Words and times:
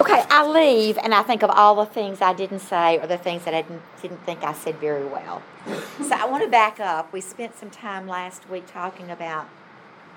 Okay, 0.00 0.24
I 0.30 0.46
leave 0.46 0.96
and 0.96 1.14
I 1.14 1.22
think 1.22 1.42
of 1.42 1.50
all 1.50 1.74
the 1.74 1.84
things 1.84 2.22
I 2.22 2.32
didn't 2.32 2.60
say 2.60 2.98
or 2.98 3.06
the 3.06 3.18
things 3.18 3.44
that 3.44 3.52
I 3.52 3.60
didn't, 3.60 3.82
didn't 4.00 4.24
think 4.24 4.42
I 4.42 4.54
said 4.54 4.76
very 4.76 5.04
well. 5.04 5.42
so 5.66 6.12
I 6.12 6.24
want 6.24 6.42
to 6.42 6.48
back 6.48 6.80
up. 6.80 7.12
We 7.12 7.20
spent 7.20 7.54
some 7.54 7.68
time 7.68 8.08
last 8.08 8.48
week 8.48 8.64
talking 8.66 9.10
about 9.10 9.46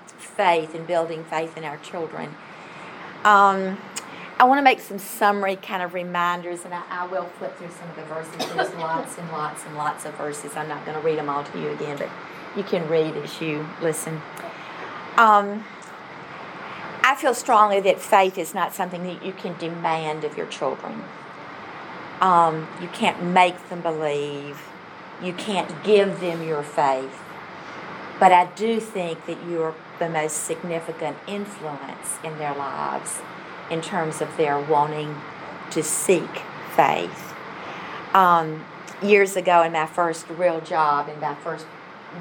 faith 0.06 0.74
and 0.74 0.86
building 0.86 1.22
faith 1.24 1.58
in 1.58 1.64
our 1.64 1.76
children. 1.78 2.34
Um, 3.24 3.78
I 4.38 4.44
want 4.44 4.58
to 4.58 4.62
make 4.62 4.80
some 4.80 4.98
summary 4.98 5.56
kind 5.56 5.82
of 5.82 5.92
reminders, 5.92 6.64
and 6.64 6.72
I, 6.72 6.82
I, 6.88 7.06
will 7.06 7.26
flip 7.38 7.56
through 7.56 7.70
some 7.70 7.88
of 7.90 7.96
the 7.96 8.02
verses. 8.02 8.36
There's 8.54 8.74
lots 8.74 9.16
and 9.18 9.30
lots 9.30 9.64
and 9.64 9.76
lots 9.76 10.04
of 10.06 10.14
verses. 10.14 10.56
I'm 10.56 10.68
not 10.68 10.84
going 10.84 10.98
to 10.98 11.06
read 11.06 11.18
them 11.18 11.28
all 11.28 11.44
to 11.44 11.60
you 11.60 11.68
again, 11.68 11.98
but 11.98 12.08
you 12.56 12.64
can 12.64 12.88
read 12.88 13.16
as 13.16 13.40
you 13.40 13.66
listen. 13.80 14.20
Um, 15.16 15.64
I 17.06 17.14
feel 17.14 17.34
strongly 17.34 17.80
that 17.80 18.00
faith 18.00 18.38
is 18.38 18.54
not 18.54 18.74
something 18.74 19.02
that 19.02 19.22
you 19.22 19.34
can 19.34 19.58
demand 19.58 20.24
of 20.24 20.38
your 20.38 20.46
children. 20.46 21.04
Um, 22.22 22.66
you 22.80 22.88
can't 22.88 23.22
make 23.22 23.68
them 23.68 23.82
believe. 23.82 24.62
You 25.22 25.34
can't 25.34 25.84
give 25.84 26.20
them 26.20 26.42
your 26.42 26.62
faith. 26.62 27.20
But 28.18 28.32
I 28.32 28.46
do 28.56 28.80
think 28.80 29.26
that 29.26 29.36
you're 29.46 29.74
the 29.98 30.08
most 30.08 30.44
significant 30.44 31.18
influence 31.26 32.16
in 32.24 32.38
their 32.38 32.54
lives 32.54 33.20
in 33.70 33.82
terms 33.82 34.22
of 34.22 34.34
their 34.38 34.58
wanting 34.58 35.14
to 35.72 35.82
seek 35.82 36.40
faith. 36.74 37.34
Um, 38.14 38.64
years 39.02 39.36
ago, 39.36 39.62
in 39.62 39.72
my 39.72 39.84
first 39.84 40.26
real 40.30 40.62
job, 40.62 41.10
in 41.10 41.20
my 41.20 41.34
first 41.34 41.66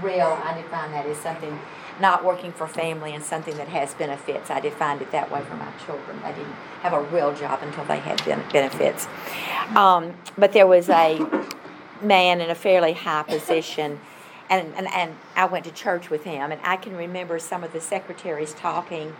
real, 0.01 0.37
I 0.43 0.61
define 0.61 0.91
that 0.91 1.05
as 1.05 1.19
something 1.19 1.57
not 1.99 2.23
working 2.23 2.51
for 2.51 2.67
family 2.67 3.13
and 3.13 3.23
something 3.23 3.55
that 3.57 3.67
has 3.67 3.93
benefits. 3.93 4.49
I 4.49 4.59
defined 4.59 5.01
it 5.01 5.11
that 5.11 5.31
way 5.31 5.41
for 5.41 5.55
my 5.55 5.71
children. 5.85 6.19
I 6.23 6.31
didn't 6.31 6.53
have 6.81 6.93
a 6.93 7.01
real 7.01 7.33
job 7.33 7.59
until 7.61 7.85
they 7.85 7.99
had 7.99 8.23
benefits. 8.51 9.07
Um, 9.75 10.13
but 10.37 10.53
there 10.53 10.67
was 10.67 10.89
a 10.89 11.19
man 12.01 12.41
in 12.41 12.49
a 12.49 12.55
fairly 12.55 12.93
high 12.93 13.23
position 13.23 13.99
and, 14.49 14.73
and, 14.75 14.87
and 14.87 15.15
I 15.35 15.45
went 15.45 15.65
to 15.65 15.71
church 15.71 16.09
with 16.09 16.23
him, 16.25 16.51
and 16.51 16.61
I 16.63 16.75
can 16.75 16.95
remember 16.95 17.39
some 17.39 17.63
of 17.63 17.73
the 17.73 17.81
secretaries 17.81 18.53
talking. 18.53 19.15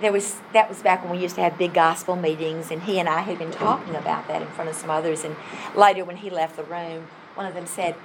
There 0.00 0.12
was 0.12 0.40
that 0.52 0.68
was 0.68 0.82
back 0.82 1.02
when 1.02 1.12
we 1.12 1.18
used 1.18 1.34
to 1.36 1.42
have 1.42 1.58
big 1.58 1.74
gospel 1.74 2.16
meetings, 2.16 2.70
and 2.70 2.82
he 2.82 2.98
and 2.98 3.08
I 3.08 3.20
had 3.20 3.38
been 3.38 3.50
talking 3.50 3.94
about 3.94 4.28
that 4.28 4.42
in 4.42 4.48
front 4.48 4.70
of 4.70 4.76
some 4.76 4.90
others. 4.90 5.24
And 5.24 5.36
later, 5.74 6.04
when 6.04 6.18
he 6.18 6.30
left 6.30 6.56
the 6.56 6.64
room, 6.64 7.08
one 7.34 7.46
of 7.46 7.54
them 7.54 7.66
said, 7.66 7.96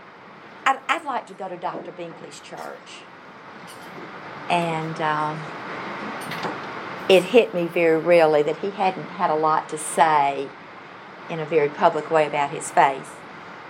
"I'd, 0.65 0.79
I'd 0.87 1.05
like 1.05 1.27
to 1.27 1.33
go 1.33 1.47
to 1.47 1.57
Dr. 1.57 1.91
Binkley's 1.91 2.39
church," 2.39 3.03
and 4.49 4.99
um, 5.01 5.39
it 7.09 7.23
hit 7.23 7.53
me 7.53 7.65
very 7.65 7.99
really 7.99 8.43
that 8.43 8.57
he 8.57 8.69
hadn't 8.71 9.03
had 9.03 9.29
a 9.29 9.35
lot 9.35 9.69
to 9.69 9.77
say 9.77 10.47
in 11.29 11.39
a 11.39 11.45
very 11.45 11.69
public 11.69 12.11
way 12.11 12.27
about 12.27 12.51
his 12.51 12.69
faith, 12.69 13.17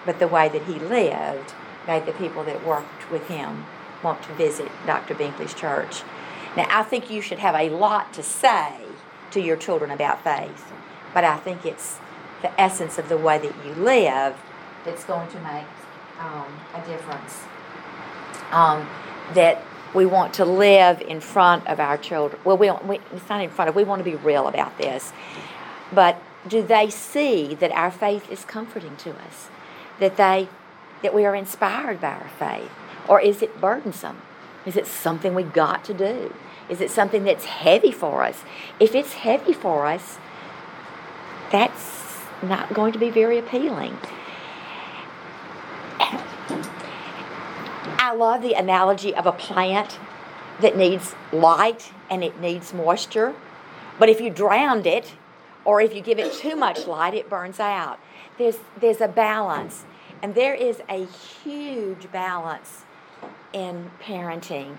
but 0.05 0.19
the 0.19 0.27
way 0.27 0.49
that 0.49 0.63
he 0.63 0.73
lived 0.73 1.53
made 1.87 2.05
the 2.05 2.11
people 2.13 2.43
that 2.43 2.65
worked 2.65 3.09
with 3.11 3.27
him 3.27 3.65
want 4.03 4.21
to 4.23 4.33
visit 4.33 4.69
Dr. 4.85 5.13
Binkley's 5.13 5.53
church. 5.53 6.01
Now, 6.57 6.67
I 6.69 6.83
think 6.83 7.09
you 7.09 7.21
should 7.21 7.39
have 7.39 7.55
a 7.55 7.69
lot 7.69 8.13
to 8.13 8.23
say 8.23 8.85
to 9.31 9.39
your 9.39 9.55
children 9.55 9.91
about 9.91 10.23
faith, 10.23 10.71
but 11.13 11.23
I 11.23 11.37
think 11.37 11.65
it's 11.65 11.97
the 12.41 12.59
essence 12.59 12.97
of 12.97 13.09
the 13.09 13.17
way 13.17 13.37
that 13.37 13.53
you 13.65 13.73
live 13.73 14.35
that's 14.83 15.03
going 15.03 15.29
to 15.29 15.39
make 15.41 15.65
um, 16.19 16.47
a 16.73 16.85
difference. 16.87 17.43
Um, 18.51 18.87
that 19.33 19.63
we 19.93 20.05
want 20.05 20.33
to 20.35 20.45
live 20.45 21.01
in 21.01 21.19
front 21.19 21.67
of 21.67 21.79
our 21.79 21.97
children. 21.97 22.41
Well, 22.43 22.57
we, 22.57 22.71
we, 22.71 22.99
it's 23.13 23.29
not 23.29 23.41
in 23.41 23.49
front 23.49 23.69
of, 23.69 23.75
we 23.75 23.83
want 23.83 23.99
to 23.99 24.03
be 24.03 24.15
real 24.15 24.47
about 24.47 24.77
this. 24.77 25.11
But 25.91 26.21
do 26.47 26.61
they 26.61 26.89
see 26.89 27.55
that 27.55 27.71
our 27.71 27.91
faith 27.91 28.31
is 28.31 28.45
comforting 28.45 28.95
to 28.97 29.11
us? 29.11 29.49
That 29.99 30.17
they 30.17 30.47
that 31.01 31.13
we 31.13 31.25
are 31.25 31.35
inspired 31.35 31.99
by 31.99 32.09
our 32.09 32.29
faith? 32.39 32.69
Or 33.07 33.19
is 33.19 33.41
it 33.41 33.59
burdensome? 33.59 34.21
Is 34.65 34.77
it 34.77 34.85
something 34.85 35.33
we 35.33 35.43
got 35.43 35.83
to 35.85 35.93
do? 35.93 36.33
Is 36.69 36.81
it 36.81 36.91
something 36.91 37.23
that's 37.23 37.45
heavy 37.45 37.91
for 37.91 38.23
us? 38.23 38.43
If 38.79 38.95
it's 38.95 39.13
heavy 39.13 39.53
for 39.53 39.87
us, 39.87 40.17
that's 41.51 42.19
not 42.41 42.73
going 42.73 42.93
to 42.93 42.99
be 42.99 43.09
very 43.09 43.37
appealing. 43.37 43.97
I 48.11 48.13
love 48.13 48.41
the 48.41 48.55
analogy 48.55 49.15
of 49.15 49.25
a 49.25 49.31
plant 49.31 49.97
that 50.59 50.75
needs 50.75 51.15
light 51.31 51.93
and 52.09 52.25
it 52.25 52.41
needs 52.41 52.73
moisture. 52.73 53.33
But 53.97 54.09
if 54.09 54.19
you 54.19 54.29
drowned 54.29 54.85
it 54.85 55.13
or 55.63 55.79
if 55.79 55.95
you 55.95 56.01
give 56.01 56.19
it 56.19 56.33
too 56.33 56.57
much 56.57 56.87
light, 56.87 57.13
it 57.13 57.29
burns 57.29 57.57
out. 57.57 57.99
There's, 58.37 58.57
there's 58.77 58.99
a 58.99 59.07
balance. 59.07 59.85
And 60.21 60.35
there 60.35 60.53
is 60.53 60.81
a 60.89 61.05
huge 61.05 62.11
balance 62.11 62.83
in 63.53 63.91
parenting. 64.03 64.77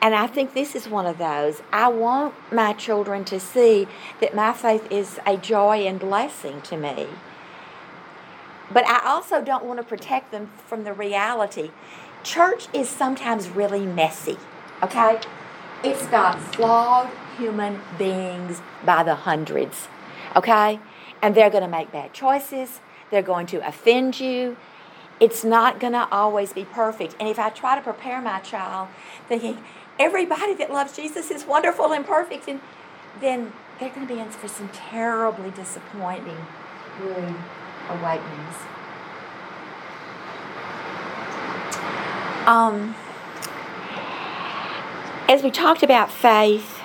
And 0.00 0.14
I 0.14 0.28
think 0.28 0.54
this 0.54 0.76
is 0.76 0.88
one 0.88 1.06
of 1.06 1.18
those. 1.18 1.60
I 1.72 1.88
want 1.88 2.34
my 2.52 2.72
children 2.72 3.24
to 3.24 3.40
see 3.40 3.88
that 4.20 4.32
my 4.32 4.52
faith 4.52 4.86
is 4.92 5.18
a 5.26 5.36
joy 5.36 5.78
and 5.78 5.98
blessing 5.98 6.62
to 6.62 6.76
me. 6.76 7.08
But 8.70 8.86
I 8.86 9.00
also 9.04 9.42
don't 9.42 9.64
want 9.64 9.80
to 9.80 9.84
protect 9.84 10.30
them 10.30 10.52
from 10.68 10.84
the 10.84 10.92
reality. 10.92 11.72
Church 12.24 12.68
is 12.72 12.88
sometimes 12.88 13.48
really 13.48 13.86
messy, 13.86 14.36
okay? 14.82 15.20
It's 15.84 16.06
got 16.06 16.40
flawed 16.40 17.08
human 17.36 17.80
beings 17.96 18.60
by 18.84 19.02
the 19.02 19.14
hundreds, 19.14 19.88
okay? 20.34 20.80
And 21.22 21.34
they're 21.34 21.50
going 21.50 21.62
to 21.62 21.68
make 21.68 21.92
bad 21.92 22.12
choices. 22.12 22.80
They're 23.10 23.22
going 23.22 23.46
to 23.48 23.66
offend 23.66 24.20
you. 24.20 24.56
It's 25.20 25.44
not 25.44 25.80
going 25.80 25.94
to 25.94 26.08
always 26.10 26.52
be 26.52 26.64
perfect. 26.64 27.16
And 27.18 27.28
if 27.28 27.38
I 27.38 27.50
try 27.50 27.76
to 27.76 27.82
prepare 27.82 28.20
my 28.20 28.40
child 28.40 28.88
thinking 29.28 29.62
everybody 29.98 30.54
that 30.54 30.72
loves 30.72 30.94
Jesus 30.94 31.30
is 31.30 31.44
wonderful 31.44 31.92
and 31.92 32.04
perfect, 32.06 32.48
and 32.48 32.60
then 33.20 33.52
they're 33.78 33.90
going 33.90 34.06
to 34.06 34.14
be 34.14 34.20
in 34.20 34.30
for 34.30 34.48
some 34.48 34.68
terribly 34.70 35.50
disappointing 35.50 36.36
rude 37.00 37.34
awakenings. 37.88 38.54
Um, 42.48 42.94
as 45.28 45.42
we 45.42 45.50
talked 45.50 45.82
about 45.82 46.10
faith, 46.10 46.78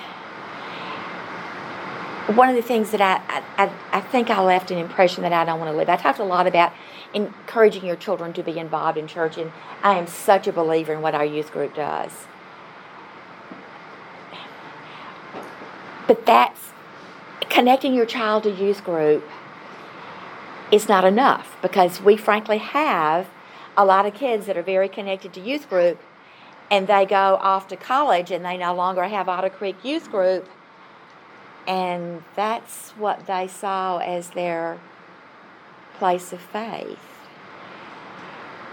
one 2.36 2.50
of 2.50 2.54
the 2.54 2.60
things 2.60 2.90
that 2.90 3.00
I, 3.00 3.42
I, 3.56 3.72
I 3.90 4.02
think 4.02 4.28
I 4.28 4.42
left 4.42 4.70
an 4.70 4.76
impression 4.76 5.22
that 5.22 5.32
I 5.32 5.46
don't 5.46 5.58
want 5.58 5.72
to 5.72 5.76
live. 5.76 5.88
I 5.88 5.96
talked 5.96 6.18
a 6.18 6.24
lot 6.24 6.46
about 6.46 6.74
encouraging 7.14 7.86
your 7.86 7.96
children 7.96 8.34
to 8.34 8.42
be 8.42 8.58
involved 8.58 8.98
in 8.98 9.06
church, 9.06 9.38
and 9.38 9.52
I 9.82 9.96
am 9.96 10.06
such 10.06 10.46
a 10.46 10.52
believer 10.52 10.92
in 10.92 11.00
what 11.00 11.14
our 11.14 11.24
youth 11.24 11.50
group 11.50 11.74
does. 11.74 12.12
But 16.06 16.26
that's 16.26 16.72
connecting 17.40 17.94
your 17.94 18.04
child 18.04 18.42
to 18.42 18.50
youth 18.50 18.84
group 18.84 19.24
is 20.70 20.90
not 20.90 21.06
enough 21.06 21.56
because 21.62 22.02
we 22.02 22.18
frankly 22.18 22.58
have 22.58 23.30
a 23.76 23.84
lot 23.84 24.06
of 24.06 24.14
kids 24.14 24.46
that 24.46 24.56
are 24.56 24.62
very 24.62 24.88
connected 24.88 25.32
to 25.34 25.40
youth 25.40 25.68
group 25.68 26.00
and 26.70 26.86
they 26.86 27.04
go 27.04 27.38
off 27.40 27.68
to 27.68 27.76
college 27.76 28.30
and 28.30 28.44
they 28.44 28.56
no 28.56 28.74
longer 28.74 29.04
have 29.04 29.28
Otter 29.28 29.50
Creek 29.50 29.76
Youth 29.84 30.10
Group 30.10 30.48
and 31.66 32.22
that's 32.36 32.90
what 32.92 33.26
they 33.26 33.48
saw 33.48 33.98
as 33.98 34.30
their 34.30 34.78
place 35.98 36.32
of 36.32 36.40
faith. 36.40 36.98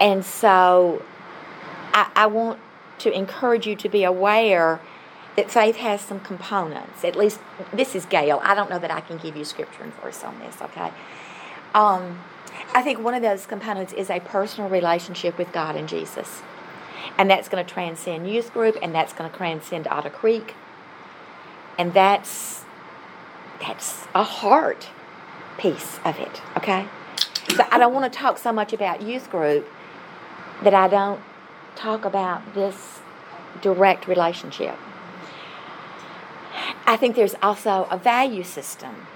And 0.00 0.24
so 0.24 1.02
I, 1.94 2.10
I 2.14 2.26
want 2.26 2.58
to 2.98 3.12
encourage 3.12 3.66
you 3.66 3.76
to 3.76 3.88
be 3.88 4.04
aware 4.04 4.80
that 5.36 5.50
faith 5.50 5.76
has 5.76 6.00
some 6.02 6.20
components. 6.20 7.04
At 7.04 7.16
least 7.16 7.40
this 7.72 7.94
is 7.94 8.04
Gail. 8.04 8.40
I 8.42 8.54
don't 8.54 8.68
know 8.68 8.78
that 8.78 8.90
I 8.90 9.00
can 9.00 9.16
give 9.16 9.36
you 9.36 9.44
scripture 9.44 9.82
and 9.82 9.94
verse 9.94 10.22
on 10.22 10.38
this, 10.40 10.60
okay? 10.60 10.92
Um, 11.74 12.20
I 12.74 12.82
think 12.82 12.98
one 13.00 13.14
of 13.14 13.22
those 13.22 13.46
components 13.46 13.92
is 13.92 14.10
a 14.10 14.20
personal 14.20 14.70
relationship 14.70 15.38
with 15.38 15.52
God 15.52 15.76
and 15.76 15.88
Jesus. 15.88 16.42
And 17.18 17.30
that's 17.30 17.48
going 17.48 17.64
to 17.64 17.70
transcend 17.70 18.30
youth 18.30 18.52
group 18.52 18.76
and 18.80 18.94
that's 18.94 19.12
going 19.12 19.30
to 19.30 19.36
transcend 19.36 19.86
Otter 19.88 20.10
Creek. 20.10 20.54
And 21.78 21.92
that's 21.92 22.64
that's 23.60 24.06
a 24.14 24.24
heart 24.24 24.88
piece 25.58 26.00
of 26.04 26.18
it, 26.18 26.42
okay? 26.56 26.88
So 27.56 27.64
I 27.70 27.78
don't 27.78 27.94
want 27.94 28.12
to 28.12 28.18
talk 28.18 28.38
so 28.38 28.52
much 28.52 28.72
about 28.72 29.02
youth 29.02 29.30
group 29.30 29.68
that 30.62 30.74
I 30.74 30.88
don't 30.88 31.20
talk 31.76 32.04
about 32.04 32.54
this 32.54 33.00
direct 33.60 34.08
relationship. 34.08 34.76
I 36.86 36.96
think 36.96 37.16
there's 37.16 37.34
also 37.42 37.86
a 37.90 37.96
value 37.96 38.42
system. 38.42 39.06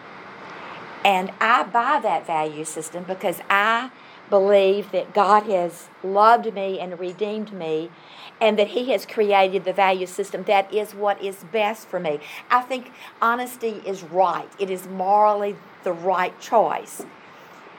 And 1.06 1.31
I 1.41 1.62
buy 1.62 2.00
that 2.03 2.26
value 2.26 2.64
system 2.64 3.05
because 3.05 3.41
I 3.49 3.93
believe 4.29 4.91
that 4.91 5.14
God 5.14 5.44
has 5.44 5.88
loved 6.03 6.53
me 6.53 6.81
and 6.81 6.99
redeemed 6.99 7.53
me 7.53 7.91
and 8.41 8.58
that 8.58 8.67
He 8.69 8.91
has 8.91 9.06
created 9.06 9.64
the 9.64 9.73
value 9.73 10.06
system 10.06 10.43
that 10.44 10.75
is 10.75 10.97
what 10.97 11.23
is 11.23 11.44
best 11.53 11.87
for 11.87 12.00
me. 12.00 12.19
I 12.50 12.61
think 12.62 12.91
honesty 13.23 13.81
is 13.87 14.03
right, 14.03 14.49
it 14.58 14.69
is 14.69 14.88
morally 14.88 15.55
the 15.85 15.93
right 15.93 16.38
choice. 16.41 17.05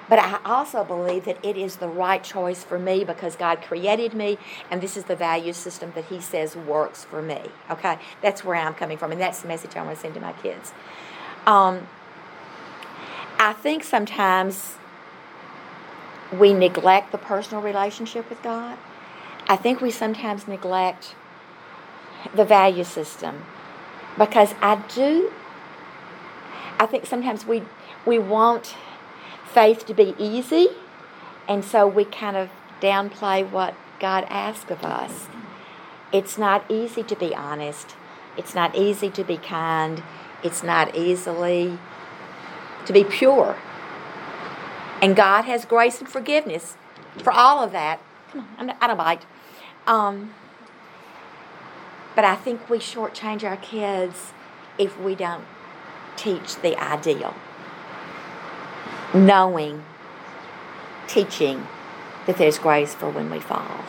But 0.07 0.19
I 0.19 0.39
also 0.45 0.85
believe 0.85 1.25
that 1.25 1.43
it 1.43 1.57
is 1.57 1.75
the 1.75 1.89
right 1.89 2.23
choice 2.23 2.63
for 2.63 2.79
me 2.79 3.03
because 3.03 3.35
God 3.35 3.61
created 3.61 4.13
me, 4.13 4.37
and 4.71 4.79
this 4.79 4.95
is 4.95 5.03
the 5.03 5.17
value 5.17 5.51
system 5.51 5.91
that 5.95 6.05
He 6.05 6.21
says 6.21 6.55
works 6.55 7.03
for 7.03 7.21
me. 7.21 7.41
Okay? 7.69 7.99
That's 8.21 8.45
where 8.45 8.55
I'm 8.55 8.73
coming 8.73 8.97
from, 8.97 9.11
and 9.11 9.19
that's 9.19 9.41
the 9.41 9.49
message 9.49 9.75
I 9.75 9.83
want 9.83 9.97
to 9.97 10.01
send 10.01 10.13
to 10.13 10.21
my 10.21 10.31
kids. 10.31 10.71
Um, 11.45 11.87
I 13.39 13.53
think 13.53 13.83
sometimes 13.83 14.75
we 16.31 16.53
neglect 16.53 17.11
the 17.11 17.17
personal 17.17 17.61
relationship 17.61 18.29
with 18.29 18.41
God. 18.41 18.77
I 19.47 19.55
think 19.55 19.79
we 19.79 19.91
sometimes 19.91 20.47
neglect 20.47 21.15
the 22.35 22.43
value 22.43 22.83
system 22.83 23.43
because 24.17 24.53
I 24.61 24.75
do. 24.93 25.31
I 26.79 26.85
think 26.85 27.05
sometimes 27.05 27.45
we 27.45 27.63
we 28.05 28.19
want 28.19 28.75
faith 29.53 29.85
to 29.85 29.93
be 29.93 30.15
easy, 30.17 30.69
and 31.47 31.63
so 31.63 31.87
we 31.87 32.05
kind 32.05 32.35
of 32.35 32.49
downplay 32.81 33.49
what 33.49 33.75
God 33.99 34.25
asks 34.29 34.69
of 34.71 34.83
us. 34.83 35.27
It's 36.11 36.37
not 36.37 36.69
easy 36.69 37.03
to 37.03 37.15
be 37.15 37.35
honest. 37.35 37.95
It's 38.35 38.53
not 38.53 38.75
easy 38.75 39.09
to 39.11 39.23
be 39.23 39.37
kind. 39.37 40.03
It's 40.43 40.63
not 40.63 40.95
easily 40.95 41.79
to 42.87 42.93
be 42.93 43.03
pure. 43.03 43.57
And 45.01 45.15
God 45.15 45.43
has 45.43 45.65
grace 45.65 45.99
and 45.99 46.09
forgiveness 46.09 46.75
for 47.17 47.31
all 47.31 47.63
of 47.63 47.71
that. 47.73 47.99
Come 48.31 48.47
on, 48.57 48.73
I 48.81 48.87
don't 48.87 48.97
bite. 48.97 49.25
Um, 49.85 50.33
but 52.15 52.25
I 52.25 52.35
think 52.35 52.69
we 52.69 52.79
shortchange 52.79 53.43
our 53.43 53.57
kids 53.57 54.31
if 54.79 54.99
we 54.99 55.13
don't 55.13 55.45
teach 56.15 56.55
the 56.55 56.75
ideal. 56.81 57.35
Knowing, 59.13 59.83
teaching 61.07 61.67
that 62.25 62.37
there's 62.37 62.57
grace 62.57 62.95
for 62.95 63.09
when 63.09 63.29
we 63.29 63.39
fall. 63.39 63.85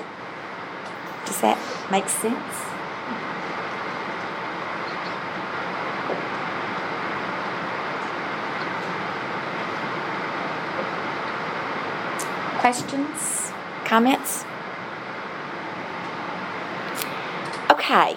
Does 1.24 1.40
that 1.40 1.58
make 1.90 2.08
sense? 2.08 2.67
Questions? 12.58 13.52
Comments? 13.84 14.44
Okay. 17.70 18.16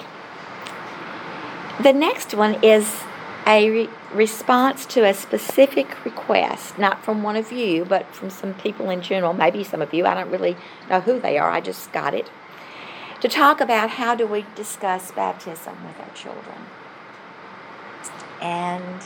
The 1.81 1.93
next 1.93 2.33
one 2.33 2.63
is 2.63 3.03
a 3.47 3.69
re- 3.69 3.89
response 4.13 4.85
to 4.87 5.05
a 5.05 5.13
specific 5.13 6.03
request, 6.03 6.77
not 6.77 7.03
from 7.03 7.23
one 7.23 7.35
of 7.35 7.51
you, 7.51 7.85
but 7.85 8.13
from 8.13 8.29
some 8.29 8.53
people 8.55 8.89
in 8.89 9.01
general, 9.01 9.33
maybe 9.33 9.63
some 9.63 9.81
of 9.81 9.93
you. 9.93 10.05
I 10.05 10.13
don't 10.15 10.31
really 10.31 10.57
know 10.89 11.01
who 11.01 11.19
they 11.19 11.37
are, 11.37 11.49
I 11.49 11.61
just 11.61 11.91
got 11.91 12.13
it. 12.13 12.29
To 13.21 13.27
talk 13.27 13.61
about 13.61 13.91
how 13.91 14.15
do 14.15 14.25
we 14.25 14.45
discuss 14.55 15.11
baptism 15.11 15.77
with 15.85 15.99
our 15.99 16.13
children. 16.15 16.57
And 18.41 19.01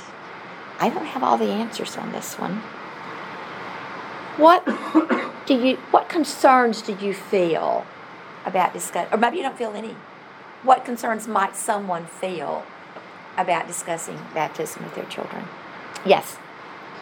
I 0.79 0.89
don't 0.89 1.05
have 1.05 1.23
all 1.23 1.37
the 1.37 1.51
answers 1.51 1.97
on 1.97 2.11
this 2.13 2.35
one. 2.35 2.61
What 4.37 4.65
do 5.45 5.53
you 5.55 5.77
what 5.91 6.09
concerns 6.09 6.81
do 6.81 6.97
you 6.99 7.13
feel 7.13 7.85
about 8.45 8.73
discuss 8.73 9.07
or 9.11 9.17
maybe 9.17 9.37
you 9.37 9.43
don't 9.43 9.57
feel 9.57 9.71
any 9.71 9.95
what 10.63 10.83
concerns 10.83 11.27
might 11.27 11.55
someone 11.55 12.05
feel 12.05 12.65
about 13.37 13.67
discussing 13.67 14.19
baptism 14.33 14.83
with 14.83 14.95
their 14.95 15.05
children? 15.05 15.45
Yes. 16.05 16.37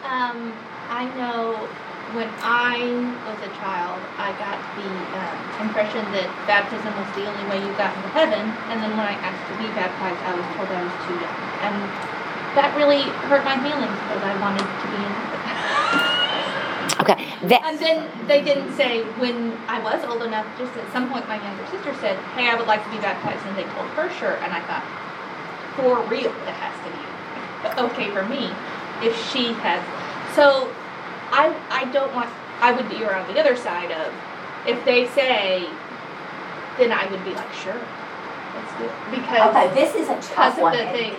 Um, 0.04 0.52
i 0.92 1.08
know 1.16 1.56
when 2.12 2.28
i 2.44 2.76
was 3.24 3.38
a 3.40 3.50
child 3.56 3.96
i 4.20 4.30
got 4.36 4.60
the 4.76 4.86
um, 5.16 5.66
impression 5.66 6.04
that 6.12 6.28
baptism 6.46 6.92
was 6.92 7.08
the 7.16 7.24
only 7.24 7.44
way 7.48 7.58
you 7.58 7.72
got 7.80 7.90
into 7.96 8.12
heaven 8.12 8.44
and 8.68 8.84
then 8.84 8.92
when 8.94 9.08
i 9.08 9.16
asked 9.24 9.42
to 9.48 9.56
be 9.58 9.66
baptized 9.72 10.20
i 10.28 10.36
was 10.36 10.44
told 10.54 10.68
i 10.70 10.78
was 10.84 10.96
too 11.08 11.16
young. 11.16 11.40
And 11.66 11.76
that 12.54 12.70
really 12.76 13.02
hurt 13.26 13.42
my 13.42 13.56
feelings 13.58 13.96
because 14.06 14.22
i 14.22 14.36
wanted 14.38 14.62
to 14.62 14.86
be 14.92 15.00
in 15.02 15.33
Okay. 17.04 17.28
That, 17.48 17.60
and 17.64 17.78
then 17.78 18.08
they 18.26 18.40
didn't 18.42 18.72
say 18.72 19.04
when 19.20 19.52
I 19.68 19.78
was 19.82 20.02
old 20.04 20.22
enough. 20.22 20.46
Just 20.56 20.72
at 20.76 20.90
some 20.90 21.10
point, 21.10 21.28
my 21.28 21.36
younger 21.36 21.66
sister 21.68 21.92
said, 22.00 22.16
"Hey, 22.32 22.48
I 22.48 22.54
would 22.54 22.66
like 22.66 22.82
to 22.84 22.90
be 22.90 22.96
baptized," 22.96 23.44
and 23.44 23.56
they 23.56 23.68
told 23.76 23.88
her 23.92 24.08
sure. 24.16 24.40
And 24.40 24.52
I 24.52 24.60
thought, 24.64 24.84
for 25.76 26.00
real, 26.08 26.32
it 26.32 26.56
has 26.64 26.74
to 26.80 26.90
be 26.96 27.04
okay 27.84 28.08
for 28.10 28.24
me 28.24 28.48
if 29.04 29.12
she 29.28 29.52
has. 29.60 29.84
So, 30.34 30.72
I 31.28 31.52
I 31.68 31.84
don't 31.92 32.14
want. 32.14 32.30
I 32.62 32.72
would 32.72 32.88
be 32.88 33.04
around 33.04 33.28
the 33.28 33.38
other 33.38 33.56
side 33.56 33.92
of 33.92 34.08
if 34.66 34.82
they 34.86 35.06
say, 35.08 35.68
then 36.78 36.90
I 36.90 37.04
would 37.10 37.22
be 37.24 37.34
like, 37.34 37.52
sure, 37.52 37.76
let's 38.56 38.72
do 38.78 38.84
it 38.84 38.92
because 39.10 39.50
okay, 39.52 39.68
this 39.74 39.94
is 39.94 40.08
a 40.08 40.16
tough 40.34 40.58
one. 40.58 40.72
The 40.72 40.84
thing, 40.88 41.12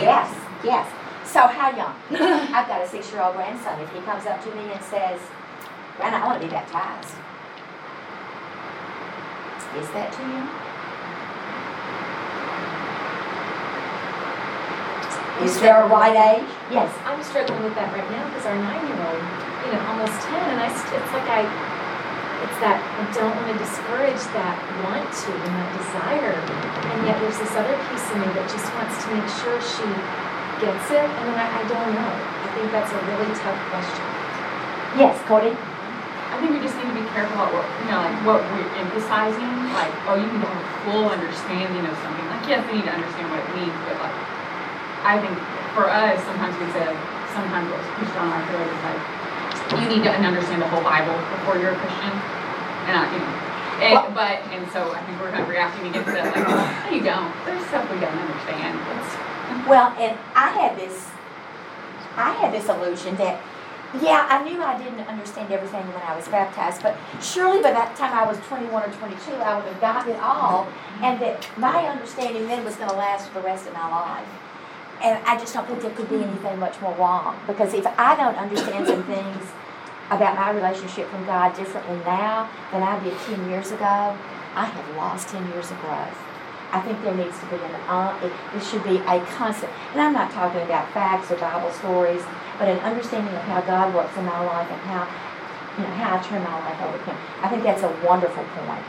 yes, 0.00 0.34
yes. 0.64 0.90
So 1.28 1.44
how 1.44 1.68
young? 1.76 1.92
I've 2.56 2.64
got 2.72 2.80
a 2.80 2.88
six-year-old 2.88 3.36
grandson. 3.36 3.78
If 3.84 3.92
he 3.92 4.00
comes 4.00 4.24
up 4.24 4.40
to 4.44 4.50
me 4.56 4.64
and 4.72 4.80
says, 4.80 5.20
"Grandma, 6.00 6.24
I 6.24 6.26
want 6.26 6.40
to 6.40 6.46
be 6.48 6.50
baptized," 6.50 7.12
is 9.76 9.88
that 9.92 10.08
too 10.16 10.24
young? 10.24 10.48
Is 15.44 15.60
there 15.60 15.84
a 15.84 15.86
right 15.92 16.16
age? 16.16 16.48
Yes. 16.72 16.88
I'm 17.04 17.20
struggling 17.20 17.60
with 17.60 17.76
that 17.76 17.92
right 17.92 18.08
now 18.08 18.24
because 18.32 18.48
our 18.48 18.56
nine-year-old, 18.56 19.22
you 19.68 19.70
know, 19.76 19.82
almost 19.84 20.16
ten, 20.32 20.40
and 20.48 20.58
I, 20.64 20.72
it's 20.72 21.12
like 21.12 21.28
I, 21.28 21.44
it's 22.40 22.58
that 22.64 22.80
I 22.80 23.04
don't 23.12 23.36
want 23.36 23.52
to 23.52 23.56
discourage 23.60 24.18
that 24.32 24.56
want 24.80 25.04
to 25.04 25.30
and 25.36 25.54
that 25.60 25.70
desire, 25.76 26.40
and 26.40 26.98
yet 27.04 27.20
there's 27.20 27.36
this 27.36 27.52
other 27.52 27.76
piece 27.92 28.08
of 28.10 28.16
me 28.16 28.32
that 28.32 28.48
just 28.48 28.72
wants 28.80 28.96
to 29.04 29.06
make 29.12 29.28
sure 29.44 29.60
she 29.60 29.86
gets 30.60 30.90
it, 30.90 31.06
and 31.06 31.24
then 31.30 31.38
I, 31.38 31.48
I 31.48 31.62
don't 31.66 31.90
know. 31.94 32.12
I 32.12 32.46
think 32.54 32.66
that's 32.74 32.90
a 32.90 33.00
really 33.06 33.30
tough 33.38 33.58
question. 33.70 34.04
Yes, 34.98 35.14
Cody? 35.26 35.54
I 35.54 36.34
think 36.38 36.54
we 36.54 36.60
just 36.62 36.76
need 36.78 36.86
to 36.86 36.96
be 36.98 37.06
careful 37.14 37.34
about 37.34 37.50
what, 37.50 37.66
you 37.82 37.90
know, 37.90 37.98
like 37.98 38.18
what 38.22 38.40
we're 38.54 38.70
emphasizing. 38.78 39.50
Like, 39.74 39.90
oh, 40.06 40.14
you 40.18 40.26
need 40.28 40.42
to 40.42 40.50
have 40.50 40.60
a 40.60 40.68
full 40.86 41.06
understanding 41.10 41.82
of 41.82 41.94
something. 41.98 42.26
Like, 42.30 42.44
yes, 42.46 42.62
we 42.70 42.78
need 42.78 42.86
to 42.86 42.94
understand 42.94 43.26
what 43.32 43.42
it 43.42 43.50
means, 43.58 43.74
but 43.90 43.96
like, 43.98 44.18
I 45.02 45.18
think 45.18 45.34
for 45.74 45.90
us, 45.90 46.18
sometimes 46.26 46.54
we 46.62 46.66
say, 46.74 46.86
sometimes 47.34 47.66
what's 47.70 47.90
pushed 47.98 48.14
on 48.18 48.30
our 48.30 48.42
throat 48.50 48.66
is 48.66 48.82
like, 48.86 49.02
you 49.82 49.86
need 49.98 50.02
to 50.06 50.12
understand 50.14 50.62
the 50.62 50.70
whole 50.70 50.82
Bible 50.82 51.14
before 51.38 51.58
you're 51.58 51.74
a 51.74 51.80
Christian. 51.80 52.14
And 52.88 52.94
I, 52.96 53.04
you 53.12 53.20
know, 53.20 53.34
and, 53.78 53.94
well, 53.94 54.10
but, 54.10 54.42
and 54.50 54.66
so 54.74 54.90
I 54.90 54.98
think 55.06 55.20
we're 55.22 55.30
kind 55.30 55.46
of 55.46 55.50
reacting 55.50 55.86
against 55.86 56.10
that, 56.10 56.34
like, 56.34 56.42
no, 56.50 56.58
you 56.90 56.98
don't. 57.04 57.30
There's 57.46 57.62
stuff 57.70 57.86
we 57.86 58.00
don't 58.02 58.16
understand. 58.16 58.74
It's, 58.74 59.07
well, 59.68 59.94
and 59.98 60.18
I 60.34 60.50
had 60.50 60.76
this, 60.76 61.06
I 62.16 62.32
had 62.32 62.52
this 62.52 62.68
illusion 62.68 63.16
that, 63.16 63.40
yeah, 64.02 64.26
I 64.28 64.42
knew 64.44 64.60
I 64.60 64.76
didn't 64.76 65.00
understand 65.06 65.52
everything 65.52 65.86
when 65.86 66.02
I 66.02 66.14
was 66.16 66.28
baptized, 66.28 66.82
but 66.82 66.96
surely 67.22 67.62
by 67.62 67.72
that 67.72 67.96
time 67.96 68.12
I 68.12 68.26
was 68.26 68.38
21 68.46 68.82
or 68.82 68.92
22, 68.92 69.32
I 69.32 69.56
would 69.56 69.64
have 69.64 69.80
gotten 69.80 70.12
it 70.12 70.20
all, 70.20 70.64
mm-hmm. 70.64 71.04
and 71.04 71.20
that 71.20 71.48
my 71.56 71.86
understanding 71.88 72.46
then 72.48 72.64
was 72.64 72.76
going 72.76 72.90
to 72.90 72.96
last 72.96 73.28
for 73.28 73.40
the 73.40 73.46
rest 73.46 73.66
of 73.66 73.72
my 73.74 73.88
life. 73.88 74.28
And 75.02 75.24
I 75.24 75.38
just 75.38 75.54
don't 75.54 75.66
think 75.66 75.80
there 75.80 75.92
could 75.92 76.10
be 76.10 76.16
mm-hmm. 76.16 76.30
anything 76.30 76.58
much 76.58 76.80
more 76.80 76.94
wrong, 76.96 77.40
because 77.46 77.72
if 77.72 77.86
I 77.86 78.16
don't 78.16 78.36
understand 78.36 78.86
some 78.86 79.04
things 79.04 79.44
about 80.10 80.36
my 80.36 80.50
relationship 80.50 81.08
from 81.08 81.24
God 81.24 81.56
differently 81.56 81.98
now 82.04 82.48
than 82.72 82.82
I 82.82 83.02
did 83.02 83.16
10 83.18 83.48
years 83.48 83.70
ago, 83.72 84.16
I 84.54 84.64
have 84.64 84.96
lost 84.96 85.28
10 85.28 85.48
years 85.48 85.70
of 85.70 85.80
growth. 85.80 86.27
I 86.70 86.80
think 86.80 87.00
there 87.02 87.14
needs 87.14 87.38
to 87.40 87.46
be 87.46 87.56
an, 87.56 87.74
uh, 87.88 88.12
it, 88.20 88.32
it 88.56 88.62
should 88.62 88.84
be 88.84 88.98
a 88.98 89.24
constant, 89.32 89.72
and 89.92 90.00
I'm 90.00 90.12
not 90.12 90.30
talking 90.30 90.60
about 90.60 90.92
facts 90.92 91.30
or 91.32 91.36
Bible 91.36 91.72
stories, 91.72 92.22
but 92.58 92.68
an 92.68 92.78
understanding 92.80 93.32
of 93.34 93.42
how 93.42 93.60
God 93.62 93.94
works 93.94 94.16
in 94.16 94.24
my 94.26 94.44
life 94.44 94.68
and 94.68 94.80
how, 94.84 95.08
you 95.78 95.84
know, 95.84 95.94
how 95.96 96.18
I 96.18 96.22
turn 96.22 96.42
my 96.44 96.58
life 96.60 96.80
over 96.82 96.98
to 96.98 97.04
Him. 97.04 97.16
I 97.40 97.48
think 97.48 97.62
that's 97.62 97.82
a 97.82 97.92
wonderful 98.04 98.44
point. 98.44 98.84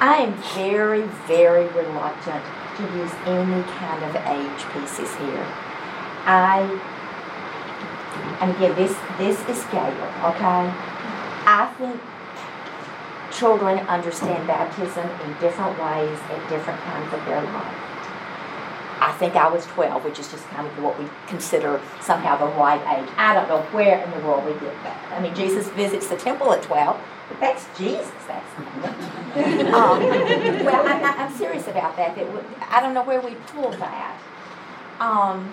I 0.00 0.26
am 0.26 0.34
very, 0.58 1.02
very 1.30 1.68
reluctant 1.68 2.42
to 2.76 2.82
use 2.98 3.14
any 3.30 3.62
kind 3.78 4.02
of 4.02 4.16
age 4.26 4.62
pieces 4.74 5.14
here. 5.22 5.46
I, 6.26 6.66
and 8.40 8.50
again, 8.56 8.74
this, 8.74 8.96
this 9.18 9.38
is 9.48 9.62
Gail, 9.70 9.94
okay? 10.34 10.66
I 11.46 11.72
think 11.78 12.00
children 13.34 13.78
understand 13.88 14.46
baptism 14.46 15.08
in 15.24 15.32
different 15.40 15.76
ways 15.78 16.18
at 16.30 16.48
different 16.48 16.80
times 16.80 17.12
of 17.12 17.24
their 17.26 17.42
life. 17.42 17.84
I 19.00 19.12
think 19.18 19.36
I 19.36 19.48
was 19.48 19.66
12, 19.66 20.04
which 20.04 20.18
is 20.18 20.30
just 20.30 20.44
kind 20.48 20.66
of 20.66 20.82
what 20.82 20.98
we 20.98 21.06
consider 21.26 21.80
somehow 22.00 22.38
the 22.38 22.46
right 22.56 22.80
age. 22.96 23.08
I 23.18 23.34
don't 23.34 23.48
know 23.48 23.60
where 23.72 24.02
in 24.02 24.10
the 24.12 24.26
world 24.26 24.46
we 24.46 24.52
get 24.52 24.74
that. 24.84 25.12
I 25.12 25.20
mean, 25.20 25.34
Jesus 25.34 25.68
visits 25.70 26.08
the 26.08 26.16
temple 26.16 26.52
at 26.52 26.62
12, 26.62 26.98
but 27.28 27.40
that's 27.40 27.66
Jesus. 27.76 28.10
That's 28.26 28.58
um, 29.74 30.00
well, 30.64 30.86
I'm, 30.86 31.02
not, 31.02 31.18
I'm 31.18 31.32
serious 31.34 31.66
about 31.66 31.96
that. 31.96 32.14
that 32.16 32.26
I 32.70 32.80
don't 32.80 32.94
know 32.94 33.02
where 33.02 33.20
we 33.20 33.34
pulled 33.34 33.74
that. 33.74 34.18
Um, 35.00 35.52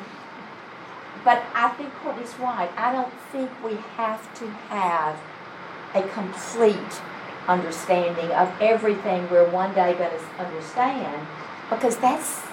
but 1.25 1.43
I 1.53 1.69
think 1.69 1.93
Courtney's 1.95 2.33
right. 2.39 2.69
I 2.77 2.93
don't 2.93 3.11
think 3.31 3.49
we 3.63 3.73
have 3.97 4.33
to 4.39 4.47
have 4.69 5.19
a 5.93 6.07
complete 6.09 7.01
understanding 7.47 8.31
of 8.31 8.51
everything 8.61 9.29
we're 9.29 9.49
one 9.49 9.73
day 9.73 9.93
going 9.93 10.11
to 10.11 10.43
understand 10.43 11.27
because 11.69 11.97
that's 11.97 12.43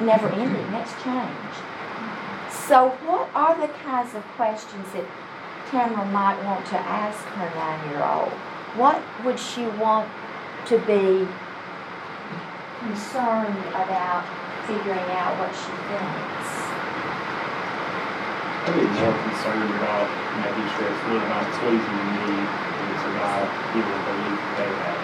never 0.00 0.28
ending. 0.28 0.70
That's 0.70 0.92
change. 1.02 1.54
So, 2.68 2.90
what 3.04 3.28
are 3.34 3.58
the 3.60 3.72
kinds 3.84 4.14
of 4.14 4.22
questions 4.36 4.86
that 4.92 5.04
Tamara 5.70 6.06
might 6.06 6.42
want 6.44 6.64
to 6.66 6.78
ask 6.78 7.18
her 7.36 7.50
nine 7.56 7.90
year 7.90 8.04
old? 8.04 8.32
What 8.76 9.02
would 9.24 9.38
she 9.38 9.66
want 9.80 10.08
to 10.66 10.78
be 10.84 11.26
concerned 12.80 13.58
about 13.72 14.22
figuring 14.68 15.08
out 15.16 15.32
what 15.40 15.52
she 15.56 15.72
thinks? 15.88 16.48
I'd 18.68 18.76
be 18.76 18.84
more 18.84 19.16
concerned 19.16 19.72
about 19.80 20.08
making 20.44 20.68
sure 20.76 20.86
it's 20.92 21.02
really 21.08 21.24
not 21.24 21.48
pleasing 21.56 22.04
me, 22.20 22.77
and 23.04 23.14
it's 23.14 23.34
about 23.34 23.48
giving 23.74 23.92
the 23.92 24.02
belief 24.06 24.38
that 24.38 24.54
they 24.58 24.70
have. 24.82 25.00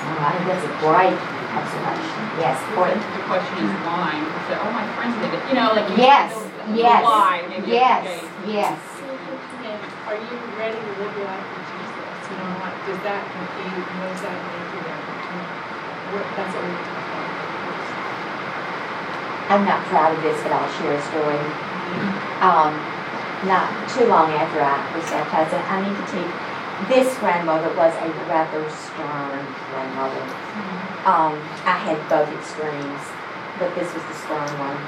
Oh, 0.00 0.18
I 0.22 0.30
think 0.34 0.46
that's 0.50 0.66
a 0.66 0.74
great 0.80 1.18
observation. 1.54 2.22
Yes, 2.40 2.56
Courtney? 2.74 3.02
The 3.14 3.24
question 3.26 3.56
is 3.66 3.72
why, 3.86 4.10
because 4.16 4.46
say, 4.48 4.56
oh, 4.58 4.70
my 4.72 4.86
friends 4.96 5.14
did 5.20 5.30
it, 5.34 5.42
you 5.50 5.54
know, 5.54 5.74
like. 5.74 5.88
you 5.90 5.98
Yes, 6.00 6.30
know 6.34 6.74
yes, 6.74 7.02
Why, 7.04 7.42
maybe. 7.50 7.70
yes, 7.70 8.06
yes. 8.46 8.78
Are 10.06 10.18
you 10.18 10.36
ready 10.58 10.74
to 10.78 10.92
live 10.98 11.12
your 11.14 11.26
life 11.26 11.46
with 11.54 11.66
Jesus? 11.70 12.30
You 12.30 12.36
know, 12.38 12.50
like, 12.62 12.78
does 12.86 13.00
that 13.06 13.22
confuse, 13.30 13.86
what 13.98 14.08
does 14.10 14.22
that 14.26 14.34
mean 14.34 14.64
to 14.70 14.78
them? 14.86 15.00
That's 16.34 16.52
what 16.54 16.62
we're 16.66 16.82
talking 16.82 17.06
about. 17.10 17.28
I'm 19.50 19.64
not 19.66 19.80
proud 19.90 20.14
of 20.14 20.22
this, 20.22 20.38
but 20.42 20.50
I'll 20.54 20.70
share 20.78 20.94
a 20.94 21.02
story. 21.10 21.38
Um, 22.42 22.72
not 23.46 23.66
too 23.90 24.06
long 24.06 24.30
after 24.30 24.62
I 24.62 24.78
was 24.94 25.06
baptized, 25.10 25.54
and 25.54 25.62
I 25.66 25.82
need 25.82 25.94
to 25.94 26.04
tell 26.10 26.22
you, 26.22 26.30
this 26.88 27.12
grandmother 27.18 27.68
was 27.76 27.92
a 28.00 28.08
rather 28.30 28.62
stern 28.70 29.44
grandmother. 29.68 30.24
Um, 31.04 31.36
I 31.66 31.76
had 31.76 31.98
both 32.08 32.28
extremes, 32.32 33.04
but 33.58 33.74
this 33.74 33.88
was 33.92 34.04
the 34.04 34.16
stern 34.16 34.50
one. 34.60 34.80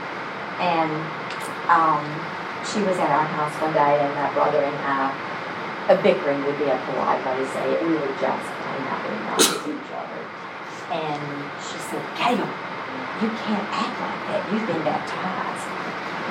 And 0.61 0.93
um, 1.69 2.05
she 2.65 2.81
was 2.87 2.97
at 2.97 3.11
our 3.11 3.27
house 3.27 3.53
one 3.61 3.75
day, 3.75 4.01
and 4.01 4.13
my 4.15 4.33
brother 4.33 4.63
and 4.63 4.77
I, 4.81 5.11
a 5.91 5.97
bickering 6.01 6.45
would 6.45 6.59
be 6.59 6.71
a 6.71 6.79
polite 6.89 7.21
way 7.27 7.37
to 7.43 7.47
say 7.51 7.65
it. 7.75 7.83
We 7.83 7.99
were 7.99 8.15
just 8.21 8.47
plain 8.47 8.83
out 8.87 9.01
being 9.03 9.25
nice 9.27 9.51
to 9.51 9.69
each 9.73 9.93
other. 9.93 10.23
And 10.95 11.23
she 11.59 11.77
said, 11.91 12.05
Caleb, 12.15 12.53
you 13.21 13.29
can't 13.43 13.69
act 13.73 13.97
like 13.99 14.21
that. 14.31 14.41
You've 14.53 14.67
been 14.67 14.85
baptized. 14.87 15.69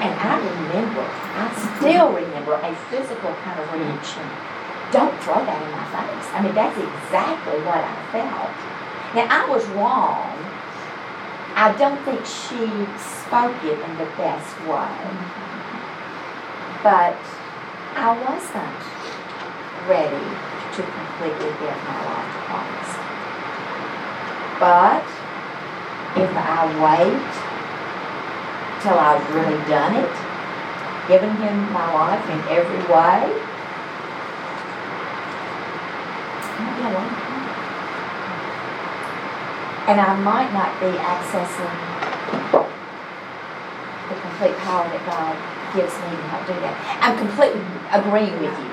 And 0.01 0.13
I 0.17 0.39
remember, 0.39 1.05
I 1.05 1.45
still 1.77 2.09
remember 2.09 2.53
a 2.57 2.73
physical 2.89 3.33
kind 3.43 3.59
of 3.59 3.67
reaction. 3.73 4.25
Don't 4.91 5.15
throw 5.23 5.39
that 5.39 5.61
in 5.63 5.71
my 5.71 5.87
face. 5.87 6.27
I 6.35 6.41
mean, 6.43 6.55
that's 6.55 6.75
exactly 6.75 7.59
what 7.63 7.79
I 7.79 7.95
felt. 8.11 8.51
Now, 9.15 9.27
I 9.31 9.47
was 9.47 9.65
wrong. 9.75 10.35
I 11.55 11.71
don't 11.79 11.99
think 12.03 12.19
she 12.27 12.67
spoke 12.99 13.55
it 13.63 13.79
in 13.79 13.93
the 13.97 14.07
best 14.19 14.55
way. 14.67 14.99
But 16.83 17.19
I 17.95 18.11
wasn't 18.19 18.83
ready 19.87 20.27
to 20.75 20.81
completely 20.83 21.51
give 21.59 21.77
my 21.87 21.99
life 22.07 22.29
to 22.31 22.41
Christ. 22.47 22.99
But 24.59 25.07
if 26.19 26.31
I 26.35 26.67
wait 26.83 27.31
till 28.83 28.97
I've 28.97 29.23
really 29.35 29.61
done 29.67 29.95
it, 29.95 30.15
given 31.07 31.35
him 31.37 31.71
my 31.71 31.87
life 31.93 32.23
in 32.29 32.39
every 32.51 32.83
way, 32.91 33.50
it 36.91 36.99
might 36.99 36.99
be 36.99 36.99
a 36.99 36.99
long 36.99 37.09
time. 37.09 37.41
And 39.87 39.97
I 39.99 40.13
might 40.21 40.51
not 40.53 40.71
be 40.79 40.91
accessing 40.99 41.75
the 44.07 44.15
complete 44.19 44.55
power 44.67 44.85
that 44.87 45.03
God 45.07 45.35
gives 45.73 45.95
me 46.03 46.11
to 46.11 46.25
help 46.29 46.43
do 46.47 46.55
that. 46.61 46.75
I'm 46.99 47.15
completely 47.15 47.63
agreeing 47.95 48.35
with 48.43 48.51
you. 48.51 48.71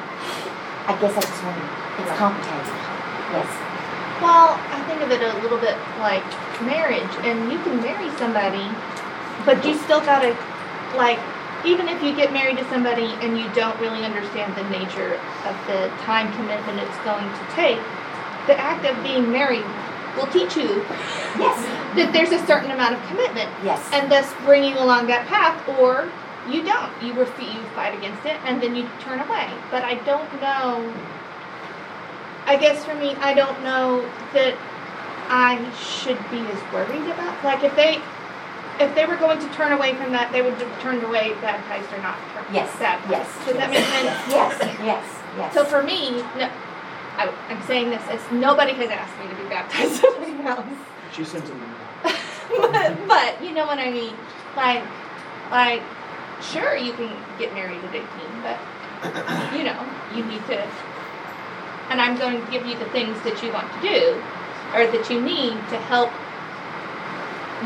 I 0.91 0.99
guess 0.99 1.15
I 1.15 1.23
just 1.23 1.43
want 1.45 1.57
to, 1.57 1.65
it's 2.03 2.13
complicated. 2.19 2.75
Yes. 3.31 3.51
Well, 4.19 4.59
I 4.59 4.83
think 4.91 5.01
of 5.03 5.15
it 5.15 5.23
a 5.23 5.39
little 5.39 5.59
bit 5.59 5.79
like 6.03 6.27
marriage, 6.63 7.13
and 7.23 7.53
you 7.53 7.59
can 7.63 7.79
marry 7.81 8.11
somebody, 8.19 8.67
but 9.47 9.63
you 9.65 9.79
still 9.79 10.01
gotta, 10.03 10.35
like, 10.99 11.21
even 11.65 11.89
if 11.89 12.03
you 12.03 12.15
get 12.15 12.33
married 12.33 12.59
to 12.59 12.67
somebody 12.71 13.15
and 13.23 13.39
you 13.39 13.47
don't 13.55 13.79
really 13.79 14.05
understand 14.05 14.55
the 14.57 14.67
nature 14.71 15.19
of 15.47 15.55
the 15.71 15.87
time 16.03 16.33
commitment 16.35 16.79
it's 16.81 16.99
going 17.07 17.27
to 17.27 17.45
take, 17.55 17.79
the 18.49 18.59
act 18.59 18.85
of 18.85 19.01
being 19.05 19.31
married 19.31 19.65
will 20.17 20.27
teach 20.27 20.57
you 20.57 20.85
Yes. 21.39 21.55
that 21.95 22.13
there's 22.13 22.33
a 22.33 22.45
certain 22.47 22.71
amount 22.73 22.95
of 22.97 23.07
commitment, 23.09 23.49
Yes. 23.63 23.89
and 23.93 24.11
thus 24.11 24.27
bringing 24.45 24.77
along 24.77 25.07
that 25.07 25.27
path, 25.29 25.57
or 25.79 26.09
you 26.49 26.63
don't. 26.63 26.91
You 27.01 27.13
refuse, 27.13 27.55
you 27.55 27.61
fight 27.77 27.95
against 27.97 28.25
it, 28.27 28.37
and 28.45 28.61
then 28.61 28.75
you 28.75 28.89
turn 29.01 29.21
away. 29.21 29.47
But 29.71 29.85
I 29.85 29.95
don't 30.03 30.33
know. 30.41 30.93
I 32.47 32.57
guess 32.57 32.85
for 32.85 32.95
me, 32.95 33.15
I 33.21 33.35
don't 33.35 33.63
know 33.63 34.03
that 34.33 34.55
I 35.29 35.61
should 35.79 36.19
be 36.31 36.39
as 36.39 36.73
worried 36.73 37.07
about. 37.13 37.45
Like 37.45 37.63
if 37.63 37.77
they, 37.77 37.99
if 38.81 38.95
they 38.95 39.05
were 39.05 39.17
going 39.17 39.39
to 39.39 39.49
turn 39.55 39.73
away 39.73 39.95
from 39.95 40.11
that, 40.13 40.33
they 40.33 40.41
would 40.41 40.55
have 40.55 40.81
turned 40.81 41.03
away 41.05 41.35
baptized 41.43 41.93
or 41.93 42.01
not 42.01 42.17
Yes. 42.51 42.75
baptized. 42.79 43.11
Yes. 43.11 43.45
Does 43.45 43.57
that 43.59 43.71
make 43.71 43.85
sense? 43.85 44.33
Yes. 44.33 44.79
Yes. 44.83 45.05
Yes. 45.37 45.53
So 45.55 45.65
for 45.65 45.83
me, 45.83 46.23
no, 46.39 46.49
I, 47.19 47.35
I'm 47.49 47.63
saying 47.67 47.91
this 47.91 48.03
as 48.09 48.21
nobody 48.31 48.73
has 48.73 48.91
asked 48.91 49.19
me 49.19 49.29
to 49.29 49.35
be 49.35 49.49
baptized 49.49 50.05
in 50.05 50.39
my 50.39 50.55
house. 50.55 50.65
She 51.13 51.25
sent 51.25 51.45
them. 51.47 51.61
but, 52.03 53.09
but 53.09 53.43
you 53.43 53.53
know 53.53 53.67
what 53.67 53.79
I 53.79 53.91
mean. 53.91 54.15
Like, 54.57 54.85
like, 55.51 55.83
sure 56.41 56.77
you 56.77 56.93
can 56.93 57.11
get 57.39 57.53
married 57.55 57.83
at 57.83 57.95
18, 57.95 58.07
but 58.43 58.59
you 59.57 59.65
know 59.65 59.79
you 60.15 60.25
need 60.25 60.45
to. 60.47 60.63
And 61.91 62.01
I'm 62.01 62.17
going 62.19 62.45
to 62.45 62.51
give 62.53 62.67
you 62.67 62.79
the 62.79 62.89
things 62.91 63.21
that 63.23 63.43
you 63.43 63.53
want 63.53 63.67
to 63.67 63.81
do, 63.81 64.23
or 64.75 64.87
that 64.87 65.11
you 65.11 65.21
need 65.21 65.55
to 65.71 65.79
help 65.91 66.13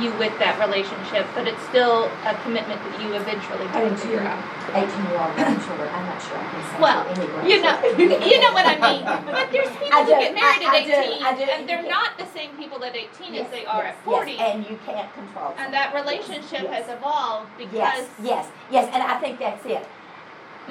you 0.00 0.12
with 0.16 0.32
that 0.38 0.56
relationship. 0.60 1.26
But 1.34 1.48
it's 1.48 1.60
still 1.68 2.06
a 2.24 2.34
commitment 2.44 2.80
that 2.80 2.94
you 3.00 3.12
eventually 3.14 3.66
I 3.68 3.88
can 3.88 3.90
do 3.90 3.96
figure 3.96 4.20
out. 4.24 4.40
Eighteen-year-old 4.72 5.34
grandchildren, 5.36 5.88
I'm 5.92 6.06
not 6.08 6.20
sure 6.22 6.36
I 6.38 6.46
can 6.48 6.62
say 6.64 6.76
Well, 6.80 7.02
You 7.44 7.60
know, 7.60 7.76
you 8.24 8.36
know 8.40 8.52
what 8.56 8.64
I 8.64 8.76
mean. 8.80 9.04
But 9.04 9.52
there's 9.52 9.68
people 9.76 9.92
I 9.92 10.02
who 10.04 10.10
get 10.16 10.32
married 10.32 10.64
I- 10.64 10.72
I 10.72 10.78
at 10.80 10.86
do, 10.86 11.12
18, 11.12 11.22
I 11.24 11.32
do. 11.36 11.42
and 11.44 11.68
they're 11.68 11.88
not 11.88 12.16
the 12.16 12.26
same 12.32 12.56
people 12.56 12.82
at 12.84 12.96
18 12.96 13.34
Yes, 13.34 13.44
as 13.46 13.50
they 13.52 13.66
are 13.66 13.82
yes, 13.84 13.94
at 13.96 14.04
40. 14.04 14.32
Yes, 14.32 14.40
and 14.40 14.58
you 14.70 14.78
can't 14.86 15.12
control. 15.12 15.52
And 15.58 15.74
that 15.74 15.92
relationship 15.92 16.66
has 16.72 16.88
evolved 16.88 17.50
because 17.58 17.74
Yes, 18.08 18.08
yes, 18.22 18.46
yes, 18.70 18.88
and 18.94 19.02
I 19.02 19.18
think 19.20 19.38
that's 19.38 19.64
it. 19.66 19.84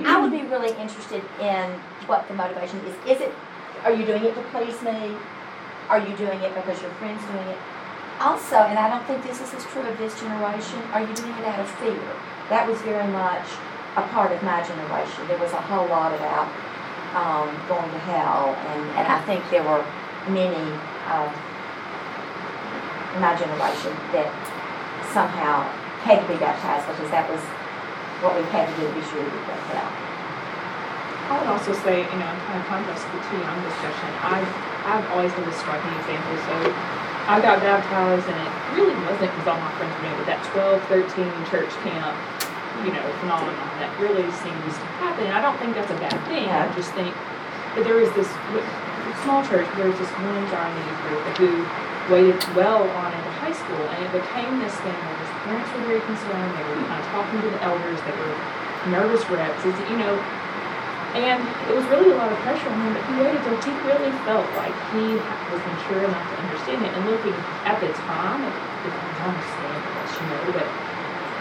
I 0.05 0.19
would 0.19 0.31
be 0.31 0.41
really 0.47 0.71
interested 0.81 1.21
in 1.41 1.69
what 2.07 2.27
the 2.27 2.33
motivation 2.33 2.79
is. 2.87 2.95
Is 3.17 3.21
it, 3.21 3.31
are 3.83 3.91
you 3.93 4.05
doing 4.05 4.23
it 4.23 4.33
to 4.33 4.41
please 4.49 4.81
me? 4.81 5.13
Are 5.89 5.99
you 5.99 6.15
doing 6.15 6.39
it 6.39 6.55
because 6.55 6.81
your 6.81 6.91
friend's 6.91 7.21
doing 7.25 7.47
it? 7.49 7.57
Also, 8.21 8.53
and 8.69 8.77
I 8.77 8.85
don't 8.85 9.01
think 9.09 9.25
this 9.25 9.41
is 9.41 9.49
as 9.49 9.65
true 9.73 9.81
of 9.81 9.97
this 9.97 10.13
generation, 10.21 10.77
are 10.93 11.01
you 11.01 11.09
doing 11.17 11.33
it 11.41 11.45
out 11.49 11.57
of 11.57 11.65
fear? 11.81 11.97
That 12.53 12.69
was 12.69 12.77
very 12.85 13.09
much 13.09 13.49
a 13.97 14.05
part 14.13 14.29
of 14.29 14.37
my 14.45 14.61
generation. 14.61 15.25
There 15.25 15.41
was 15.41 15.49
a 15.57 15.63
whole 15.65 15.89
lot 15.89 16.13
about 16.13 16.45
um, 17.17 17.49
going 17.65 17.89
to 17.89 18.01
hell, 18.05 18.53
and, 18.53 18.81
and 18.93 19.05
I 19.09 19.17
think 19.25 19.41
there 19.49 19.65
were 19.65 19.81
many 20.29 20.69
of 21.09 21.33
my 23.17 23.33
generation 23.33 23.89
that 24.13 24.29
somehow 25.09 25.65
had 26.05 26.21
to 26.21 26.27
be 26.29 26.37
baptized 26.37 26.85
because 26.93 27.09
that 27.09 27.25
was 27.25 27.41
what 28.21 28.37
we 28.37 28.45
had 28.53 28.69
to 28.69 28.73
do 28.77 28.85
to 28.85 28.93
be 28.93 29.01
sure 29.09 29.17
we 29.17 29.33
go 29.33 29.49
to 29.49 29.65
hell. 29.73 29.91
I 31.25 31.41
would 31.41 31.49
also 31.49 31.73
say, 31.81 32.05
you 32.05 32.17
know, 32.21 32.29
in 32.29 32.39
kind 32.45 32.61
of 32.61 32.69
contrast 32.69 33.01
to 33.01 33.17
the 33.17 33.21
two 33.33 33.39
young 33.41 33.59
discussion, 33.65 34.09
I've, 34.21 34.51
I've 34.85 35.07
always 35.17 35.33
been 35.33 35.49
the 35.49 35.57
striking 35.57 35.89
example. 35.97 36.37
So 36.45 36.55
I 37.29 37.37
got 37.41 37.61
baptized 37.61 38.25
and 38.25 38.37
it 38.37 38.51
really 38.73 38.97
wasn't 39.05 39.29
because 39.33 39.47
all 39.53 39.61
my 39.61 39.71
friends 39.77 39.93
it, 39.93 40.13
but 40.17 40.25
that 40.25 40.41
12, 40.53 40.81
13 40.89 41.29
church 41.53 41.71
camp, 41.85 42.17
you 42.81 42.91
know, 42.93 43.05
phenomenon 43.21 43.69
that 43.77 43.93
really 44.01 44.25
seems 44.41 44.73
to 44.77 44.87
happen. 44.97 45.29
I 45.29 45.41
don't 45.41 45.57
think 45.61 45.77
that's 45.77 45.91
a 45.91 45.99
bad 46.01 46.17
thing. 46.25 46.49
I 46.49 46.65
just 46.73 46.93
think 46.97 47.13
that 47.77 47.83
there 47.85 48.01
is 48.01 48.09
this, 48.17 48.29
small 49.23 49.45
church, 49.45 49.69
there's 49.77 49.97
this 50.01 50.09
one 50.17 50.41
giant 50.49 50.89
group 51.05 51.21
who 51.37 51.51
waited 52.09 52.41
well 52.57 52.81
on 52.81 53.13
into 53.13 53.31
high 53.37 53.53
school, 53.53 53.85
and 53.93 53.99
it 54.01 54.11
became 54.11 54.57
this 54.57 54.73
thing 54.81 54.97
where 54.97 55.17
his 55.21 55.31
parents 55.45 55.69
were 55.77 55.85
very 55.85 56.01
concerned. 56.09 56.49
They 56.57 56.65
were 56.65 56.81
kind 56.89 56.97
of 56.97 57.07
talking 57.13 57.37
to 57.45 57.49
the 57.53 57.61
elders. 57.61 58.01
They 58.01 58.15
were 58.17 58.35
nervous 58.89 59.21
wrecks. 59.29 59.61
Is 59.61 59.77
you 59.93 59.97
know, 60.01 60.17
and 61.11 61.43
it 61.67 61.73
was 61.75 61.83
really 61.91 62.11
a 62.11 62.17
lot 62.17 62.31
of 62.31 62.39
pressure 62.39 62.71
on 62.71 62.79
him. 62.87 62.95
But 62.95 63.03
he 63.11 63.13
waited 63.19 63.43
till 63.43 63.59
he 63.59 63.73
really 63.83 64.13
felt 64.23 64.47
like 64.55 64.71
he 64.95 65.19
was 65.51 65.59
mature 65.59 66.07
enough 66.07 66.23
to 66.23 66.35
understand 66.39 66.87
it. 66.87 66.91
And 66.95 67.03
looking 67.03 67.35
at 67.67 67.83
the 67.83 67.91
time, 68.07 68.39
it, 68.47 68.55
was 68.87 68.95
understandable, 69.19 70.07
you 70.07 70.25
know, 70.31 70.41
but 70.55 70.67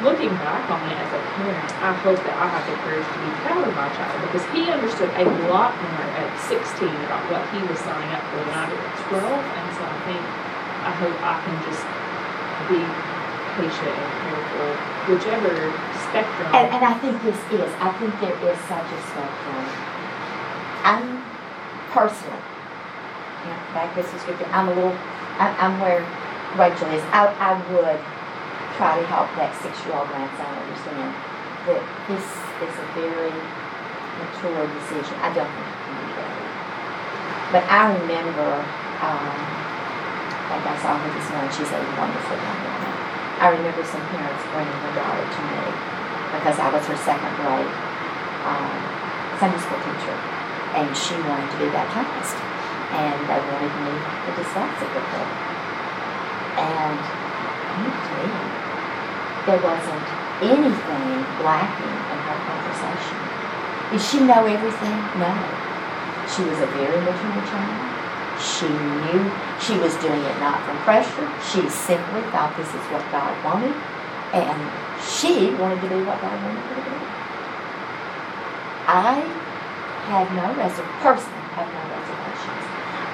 looking 0.02 0.32
back 0.42 0.64
on 0.68 0.80
it 0.90 0.96
as 0.98 1.10
a 1.14 1.22
parent, 1.38 1.70
I 1.80 1.92
hope 2.02 2.18
that 2.18 2.36
I 2.36 2.46
have 2.50 2.64
the 2.66 2.76
courage 2.82 3.06
to 3.06 3.18
be 3.22 3.30
proud 3.46 3.62
of 3.62 3.72
my 3.76 3.88
child 3.94 4.16
because 4.26 4.44
he 4.50 4.66
understood 4.68 5.12
a 5.14 5.24
lot 5.48 5.70
more 5.76 6.06
at 6.18 6.28
16 6.48 6.88
about 7.06 7.22
what 7.30 7.44
he 7.54 7.60
was 7.64 7.78
signing 7.80 8.10
up 8.10 8.24
for 8.32 8.42
than 8.42 8.56
I 8.56 8.66
did 8.68 8.80
at 8.80 8.96
12. 9.12 9.22
And 9.22 9.66
so 9.76 9.82
I 9.86 9.96
think, 10.08 10.22
I 10.82 10.92
hope 10.98 11.16
I 11.20 11.36
can 11.46 11.56
just 11.68 11.84
be 12.68 12.80
patient 13.60 13.92
and 13.92 14.12
careful, 14.24 14.70
whichever 15.08 15.52
spectrum. 16.10 16.46
And, 16.50 16.66
and 16.74 16.82
I 16.82 16.94
think 16.98 17.22
this 17.22 17.38
is, 17.54 17.70
I 17.78 17.94
think 17.96 18.12
there 18.18 18.34
is 18.34 18.58
such 18.66 18.88
a 18.90 19.00
spectrum. 19.14 19.64
I'm 20.82 21.06
personally, 21.94 22.42
you 23.46 23.50
know, 23.54 23.60
back 23.72 23.94
this 23.94 24.10
is 24.10 24.18
scripture, 24.22 24.50
I'm 24.50 24.68
a 24.68 24.74
little, 24.74 24.96
I, 25.38 25.54
I'm 25.62 25.78
where 25.78 26.02
Rachel 26.58 26.90
is. 26.90 27.02
I, 27.14 27.30
I 27.38 27.54
would 27.70 28.00
try 28.74 28.98
to 28.98 29.06
help 29.06 29.30
that 29.38 29.54
six-year-old 29.62 30.08
grandson 30.10 30.50
understand 30.50 31.14
that 31.70 31.82
this 32.10 32.26
is 32.64 32.74
a 32.74 32.86
very 32.98 33.34
mature 34.18 34.66
decision. 34.66 35.14
I 35.22 35.30
don't 35.30 35.46
think 35.46 35.68
he 35.68 35.78
can 35.84 35.94
be 35.94 36.10
ready. 36.16 36.46
But 37.54 37.62
I 37.70 37.92
remember, 37.92 38.50
um, 39.04 39.30
like 40.50 40.64
I 40.64 40.74
saw 40.82 40.96
her 40.98 41.10
this 41.12 41.28
morning, 41.30 41.52
she's 41.54 41.70
a 41.70 41.80
wonderful 41.94 42.34
young 42.34 42.60
woman. 42.66 42.92
I 43.40 43.46
remember 43.54 43.84
some 43.84 44.04
parents 44.10 44.42
bringing 44.52 44.80
their 44.80 44.94
daughter 45.00 45.24
to 45.24 45.40
me 45.44 45.99
because 46.34 46.58
I 46.58 46.70
was 46.70 46.84
her 46.86 46.98
second 47.02 47.34
grade 47.42 47.70
um, 48.46 48.72
Sunday 49.38 49.60
school 49.60 49.80
teacher, 49.82 50.16
and 50.76 50.88
she 50.96 51.16
wanted 51.26 51.48
to 51.50 51.58
be 51.58 51.68
baptized, 51.72 52.36
and 52.92 53.18
they 53.26 53.40
wanted 53.40 53.74
me 53.84 53.94
to 53.94 54.30
discuss 54.36 54.74
it 54.80 54.90
with 54.94 55.08
her. 55.16 55.26
And 56.60 56.98
me, 57.80 57.88
there 59.46 59.60
wasn't 59.64 60.06
anything 60.44 61.08
lacking 61.42 61.96
in 62.12 62.18
her 62.28 62.38
conversation. 62.44 63.18
Did 63.90 64.02
she 64.02 64.18
know 64.24 64.44
everything? 64.44 64.96
No. 65.18 65.32
She 66.28 66.42
was 66.46 66.60
a 66.60 66.70
very 66.78 67.00
mature 67.00 67.42
child. 67.48 67.90
She 68.40 68.68
knew 68.68 69.20
she 69.60 69.76
was 69.76 69.92
doing 70.00 70.22
it 70.22 70.36
not 70.40 70.62
from 70.64 70.78
pressure. 70.86 71.28
She 71.44 71.60
simply 71.68 72.22
thought 72.32 72.56
this 72.56 72.68
is 72.68 72.84
what 72.88 73.04
God 73.12 73.36
wanted, 73.44 73.74
and 74.32 74.58
she 75.02 75.50
wanted 75.58 75.82
to 75.82 75.88
be 75.90 75.98
what 76.06 76.20
God 76.22 76.36
wanted 76.38 76.62
her 76.70 76.74
to 76.78 76.84
be. 76.86 76.98
I 78.90 79.22
have 80.10 80.26
no 80.34 80.50
reservations, 80.54 80.98
personally 81.02 81.46
have 81.54 81.70
no 81.70 81.82
reservations. 81.94 82.64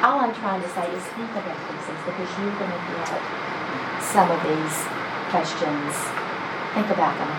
All 0.04 0.20
I'm 0.20 0.34
trying 0.36 0.60
to 0.60 0.70
say 0.72 0.84
is 0.92 1.04
think 1.16 1.32
about 1.36 1.56
these 1.68 1.84
things 1.88 2.02
because 2.04 2.30
you're 2.40 2.56
going 2.56 2.72
to 2.72 2.80
get 3.00 3.12
some 4.00 4.28
of 4.28 4.40
these 4.44 4.76
questions. 5.32 5.92
Think 6.72 6.88
about 6.92 7.16
them. 7.16 7.32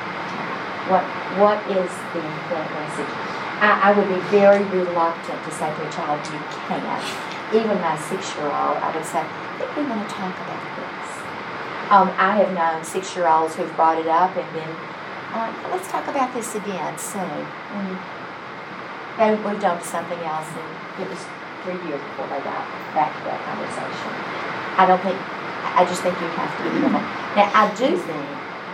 What 0.89 1.05
What 1.41 1.59
is 1.69 1.89
the 2.13 2.21
important 2.21 2.73
message? 2.77 3.13
I, 3.57 3.89
I 3.89 3.97
would 3.97 4.09
be 4.09 4.21
very 4.29 4.61
reluctant 4.69 5.41
to 5.41 5.51
say 5.51 5.65
to 5.65 5.81
a 5.81 5.89
child, 5.89 6.21
you 6.29 6.37
can't. 6.69 6.85
Even 7.53 7.81
my 7.81 7.97
six-year-old, 7.97 8.77
I 8.77 8.93
would 8.93 9.05
say, 9.05 9.25
I 9.25 9.57
think 9.57 9.73
we 9.77 9.83
want 9.89 10.07
to 10.07 10.13
talk 10.13 10.35
about 10.37 10.61
this. 10.61 10.76
Um, 11.87 12.11
I 12.19 12.35
have 12.43 12.51
known 12.51 12.83
six-year-olds 12.83 13.55
who've 13.55 13.71
brought 13.79 13.95
it 13.95 14.11
up 14.11 14.35
and 14.35 14.43
then, 14.51 14.71
uh, 15.31 15.47
let's 15.71 15.87
talk 15.87 16.03
about 16.11 16.35
this 16.35 16.51
again 16.51 16.99
soon. 16.99 17.23
And 17.23 17.95
they 19.15 19.31
moved 19.39 19.63
on 19.63 19.79
to 19.79 19.87
something 19.87 20.19
else, 20.19 20.51
and 20.51 20.67
it 20.99 21.07
was 21.07 21.23
three 21.63 21.79
years 21.87 22.03
before 22.11 22.27
they 22.27 22.43
got 22.43 22.59
back 22.91 23.15
to 23.15 23.23
that 23.31 23.39
conversation. 23.47 24.11
I 24.75 24.83
don't 24.83 24.99
think, 24.99 25.15
I 25.15 25.87
just 25.87 26.03
think 26.03 26.19
you 26.19 26.27
have 26.35 26.51
to 26.59 26.61
be 26.67 26.75
careful. 26.75 26.99
Now, 27.39 27.47
I 27.55 27.71
do 27.71 27.95
think 27.95 28.27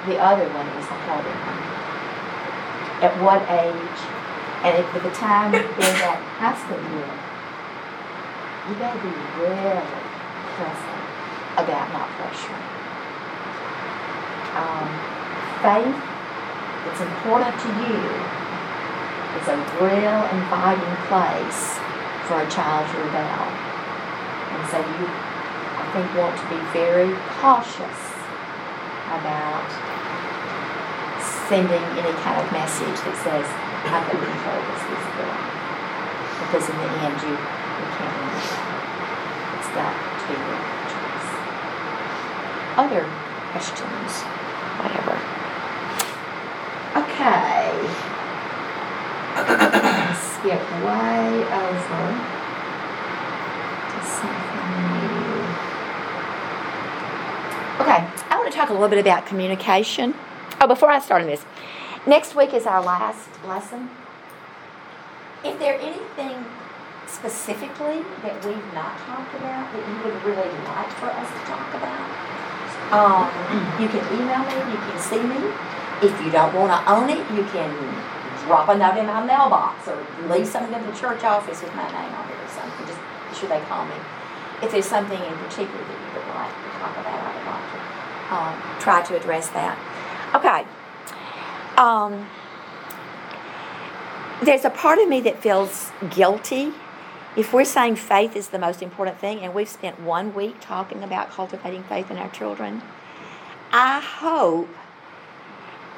the 0.09 0.17
other 0.17 0.49
one 0.49 0.65
is 0.73 0.85
the 0.89 0.97
harder 1.05 1.29
one. 1.29 1.61
At 3.05 3.13
what 3.21 3.45
age, 3.45 3.99
and 4.65 4.73
at 4.73 4.89
the 4.89 5.13
time 5.13 5.53
in 5.53 5.93
that 6.01 6.17
high 6.41 6.57
school 6.57 6.81
year, 6.81 7.13
you 8.65 8.73
better 8.81 8.97
be 9.05 9.13
really 9.37 9.85
careful 10.57 10.97
about 11.61 11.93
not 11.93 12.09
pressuring. 12.17 12.82
Um, 14.53 14.87
faith, 15.65 15.97
it's 16.85 17.01
important 17.01 17.53
to 17.57 17.69
you, 17.81 17.99
is 19.41 19.47
a 19.49 19.57
real 19.81 20.19
inviting 20.29 20.95
place 21.09 21.81
for 22.29 22.37
a 22.37 22.47
child 22.53 22.85
to 22.85 22.97
rebel. 23.01 23.43
And 24.53 24.61
so 24.69 24.77
you, 24.77 25.05
I 25.09 25.85
think, 25.89 26.05
want 26.13 26.37
to 26.37 26.45
be 26.53 26.61
very 26.69 27.11
cautious 27.41 27.99
about 29.09 29.69
sending 31.49 31.83
any 31.97 32.13
kind 32.21 32.37
of 32.37 32.45
message 32.53 32.97
that 33.09 33.17
says, 33.25 33.45
going 33.83 34.15
to 34.15 34.25
control 34.25 34.61
this 34.69 34.81
physical 34.85 35.27
Because 36.45 36.65
in 36.69 36.77
the 36.77 36.89
end, 37.03 37.17
you, 37.25 37.33
you 37.33 37.87
can't 37.97 38.15
that. 38.21 38.53
It's 39.57 39.71
got 39.73 39.93
to 39.93 40.23
be 40.29 40.37
your 40.37 40.61
choice. 40.93 41.29
Other 42.77 43.03
questions? 43.51 44.42
Whatever. 44.83 45.15
Okay. 46.95 47.71
Skip 50.13 50.61
way 50.85 51.43
over 51.49 52.03
to 53.89 53.97
something 54.05 54.69
new. 54.91 55.73
Okay, 57.81 58.05
I 58.29 58.35
want 58.37 58.51
to 58.51 58.57
talk 58.57 58.69
a 58.69 58.73
little 58.73 58.89
bit 58.89 58.99
about 58.99 59.25
communication. 59.25 60.13
Oh, 60.61 60.67
before 60.67 60.91
I 60.91 60.99
start 60.99 61.21
on 61.21 61.27
this, 61.27 61.43
next 62.05 62.35
week 62.35 62.53
is 62.53 62.65
our 62.65 62.81
last 62.81 63.29
lesson. 63.45 63.89
If 65.43 65.57
there 65.59 65.79
anything 65.79 66.45
specifically 67.07 68.03
that 68.21 68.45
we've 68.45 68.73
not 68.73 68.97
talked 68.99 69.33
about 69.35 69.71
that 69.71 69.87
you 69.87 69.95
would 70.03 70.23
really 70.23 70.49
like 70.65 70.91
for 70.99 71.07
us 71.07 71.27
to 71.27 71.39
talk 71.45 71.73
about, 71.73 72.32
um, 72.91 73.29
you 73.79 73.87
can 73.87 74.03
email 74.13 74.43
me, 74.43 74.57
you 74.71 74.79
can 74.79 74.99
see 74.99 75.21
me. 75.21 75.39
If 76.01 76.11
you 76.25 76.31
don't 76.31 76.53
want 76.53 76.71
to 76.73 76.91
own 76.91 77.09
it, 77.09 77.23
you 77.31 77.43
can 77.53 77.71
drop 78.45 78.67
a 78.69 78.77
note 78.77 78.97
in 78.97 79.05
my 79.05 79.23
mailbox 79.23 79.87
or 79.87 80.05
leave 80.27 80.47
something 80.47 80.73
in 80.73 80.85
the 80.85 80.97
church 80.97 81.23
office 81.23 81.61
with 81.61 81.73
my 81.75 81.87
name 81.87 82.13
on 82.13 82.29
it 82.29 82.35
or 82.35 82.49
something. 82.49 82.85
Just 82.85 82.99
be 83.29 83.35
sure 83.35 83.49
they 83.49 83.63
call 83.65 83.85
me. 83.85 83.95
If 84.61 84.71
there's 84.71 84.85
something 84.85 85.19
in 85.19 85.33
particular 85.47 85.79
that 85.79 85.99
you 85.99 86.19
would 86.19 86.27
like 86.35 86.51
to 86.51 86.69
talk 86.79 86.97
about, 86.97 87.19
I 87.19 87.31
would 87.35 87.47
like 87.47 87.67
to 87.71 87.79
um, 88.35 88.79
try 88.79 89.01
to 89.01 89.15
address 89.15 89.49
that. 89.49 89.77
Okay. 90.35 90.65
Um, 91.77 92.27
there's 94.43 94.65
a 94.65 94.69
part 94.69 94.99
of 94.99 95.07
me 95.07 95.21
that 95.21 95.41
feels 95.41 95.91
guilty 96.09 96.73
if 97.35 97.51
we're 97.51 97.65
saying 97.65 97.95
faith 97.95 98.35
is 98.35 98.49
the 98.49 98.59
most 98.59 98.81
important 98.81 99.17
thing 99.19 99.39
and 99.39 99.53
we've 99.53 99.69
spent 99.69 99.99
one 99.99 100.33
week 100.35 100.55
talking 100.61 101.03
about 101.03 101.29
cultivating 101.31 101.83
faith 101.83 102.11
in 102.11 102.17
our 102.17 102.29
children. 102.29 102.81
I 103.71 103.99
hope 103.99 104.69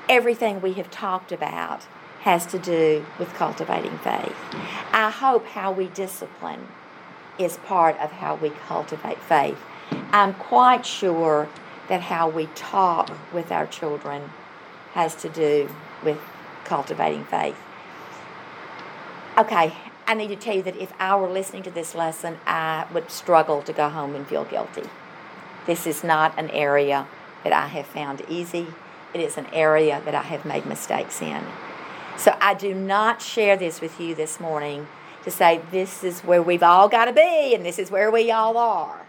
everything 0.08 0.62
we 0.62 0.74
have 0.74 0.90
talked 0.90 1.32
about 1.32 1.88
has 2.22 2.46
to 2.48 2.58
do 2.58 3.06
with 3.20 3.34
cultivating 3.34 3.98
faith. 4.00 4.36
I 4.94 5.10
hope 5.10 5.46
how 5.48 5.72
we 5.72 5.88
discipline 5.90 6.68
is 7.38 7.58
part 7.58 7.98
of 8.00 8.14
how 8.14 8.36
we 8.36 8.50
cultivate 8.50 9.20
faith. 9.20 9.58
I'm 10.12 10.34
quite 10.36 10.86
sure 10.86 11.50
that 11.90 12.02
how 12.02 12.30
we 12.30 12.48
talk 12.56 13.12
with 13.34 13.52
our 13.52 13.68
children 13.68 14.30
has 14.94 15.16
to 15.16 15.30
do 15.30 15.70
with 16.04 16.18
cultivating 16.64 17.26
faith. 17.26 17.58
Okay, 19.38 19.74
I 20.08 20.14
need 20.14 20.28
to 20.28 20.36
tell 20.36 20.56
you 20.56 20.64
that 20.64 20.78
if 20.78 20.94
I 21.00 21.16
were 21.16 21.28
listening 21.28 21.64
to 21.64 21.72
this 21.72 21.96
lesson, 21.96 22.38
I 22.46 22.86
would 22.94 23.10
struggle 23.10 23.64
to 23.64 23.74
go 23.74 23.90
home 23.90 24.14
and 24.14 24.28
feel 24.28 24.44
guilty. 24.44 24.84
This 25.66 25.88
is 25.88 26.04
not 26.04 26.38
an 26.38 26.52
area 26.52 27.08
that 27.44 27.54
I 27.54 27.68
have 27.68 27.88
found 27.88 28.22
easy. 28.30 28.68
It 29.14 29.22
is 29.22 29.38
an 29.38 29.48
area 29.52 30.02
that 30.06 30.14
I 30.14 30.22
have 30.22 30.46
made 30.46 30.66
mistakes 30.66 31.22
in. 31.22 31.44
So 32.18 32.38
I 32.40 32.54
do 32.54 32.74
not 32.74 33.22
share 33.22 33.58
this 33.58 33.82
with 33.82 34.00
you 34.00 34.14
this 34.14 34.40
morning 34.40 34.88
to 35.24 35.32
say 35.32 35.62
this 35.72 36.04
is 36.04 36.22
where 36.22 36.42
we've 36.42 36.64
all 36.64 36.88
got 36.88 37.06
to 37.06 37.14
be 37.14 37.56
and 37.56 37.66
this 37.66 37.80
is 37.80 37.90
where 37.90 38.12
we 38.12 38.32
all 38.32 38.58
are. 38.58 39.06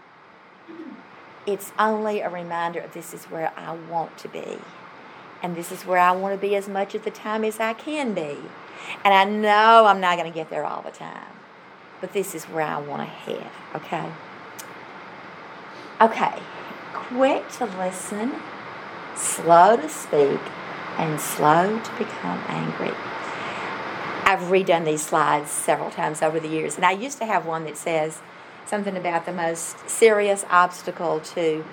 It's 1.45 1.71
only 1.77 2.21
a 2.21 2.29
reminder 2.29 2.79
of 2.79 2.93
this 2.93 3.13
is 3.13 3.25
where 3.25 3.53
I 3.55 3.75
want 3.75 4.17
to 4.19 4.27
be. 4.27 4.57
And 5.41 5.55
this 5.55 5.71
is 5.71 5.85
where 5.85 5.99
I 5.99 6.11
want 6.11 6.33
to 6.33 6.41
be 6.41 6.55
as 6.55 6.67
much 6.67 6.95
of 6.95 7.03
the 7.03 7.11
time 7.11 7.43
as 7.43 7.59
I 7.59 7.73
can 7.73 8.13
be. 8.13 8.37
And 9.03 9.13
I 9.13 9.23
know 9.23 9.85
I'm 9.85 9.99
not 9.99 10.17
going 10.17 10.31
to 10.31 10.35
get 10.35 10.49
there 10.49 10.65
all 10.65 10.81
the 10.81 10.91
time. 10.91 11.27
But 12.01 12.13
this 12.13 12.35
is 12.35 12.45
where 12.45 12.65
I 12.65 12.79
want 12.79 13.01
to 13.01 13.05
head, 13.05 13.49
okay? 13.75 14.09
Okay, 15.99 16.43
quick 16.93 17.49
to 17.53 17.65
listen, 17.65 18.33
slow 19.15 19.77
to 19.77 19.89
speak, 19.89 20.39
and 20.97 21.19
slow 21.19 21.79
to 21.79 21.91
become 21.97 22.43
angry. 22.47 22.93
I've 24.23 24.51
redone 24.51 24.85
these 24.85 25.03
slides 25.03 25.49
several 25.49 25.89
times 25.89 26.21
over 26.21 26.39
the 26.39 26.49
years, 26.49 26.75
and 26.75 26.85
I 26.85 26.91
used 26.91 27.17
to 27.19 27.25
have 27.25 27.45
one 27.45 27.63
that 27.63 27.77
says 27.77 28.19
something 28.65 28.95
about 28.95 29.25
the 29.25 29.31
most 29.31 29.89
serious 29.89 30.45
obstacle 30.49 31.19
to 31.21 31.65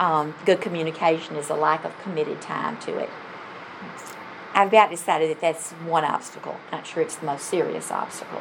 um, 0.00 0.34
good 0.46 0.60
communication 0.60 1.36
is 1.36 1.50
a 1.50 1.54
lack 1.54 1.84
of 1.84 1.96
committed 2.02 2.40
time 2.40 2.78
to 2.80 2.98
it. 2.98 3.10
I've 4.54 4.68
about 4.68 4.90
decided 4.90 5.30
that 5.30 5.40
that's 5.40 5.70
one 5.72 6.04
obstacle. 6.04 6.56
Not 6.72 6.86
sure 6.86 7.02
it's 7.02 7.16
the 7.16 7.26
most 7.26 7.44
serious 7.44 7.92
obstacle. 7.92 8.40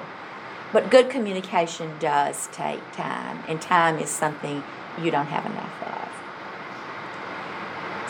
But 0.71 0.89
good 0.89 1.09
communication 1.09 1.91
does 1.99 2.47
take 2.51 2.79
time, 2.93 3.43
and 3.47 3.61
time 3.61 3.99
is 3.99 4.09
something 4.09 4.63
you 5.01 5.11
don't 5.11 5.27
have 5.27 5.45
enough 5.45 5.83
of. 5.83 6.09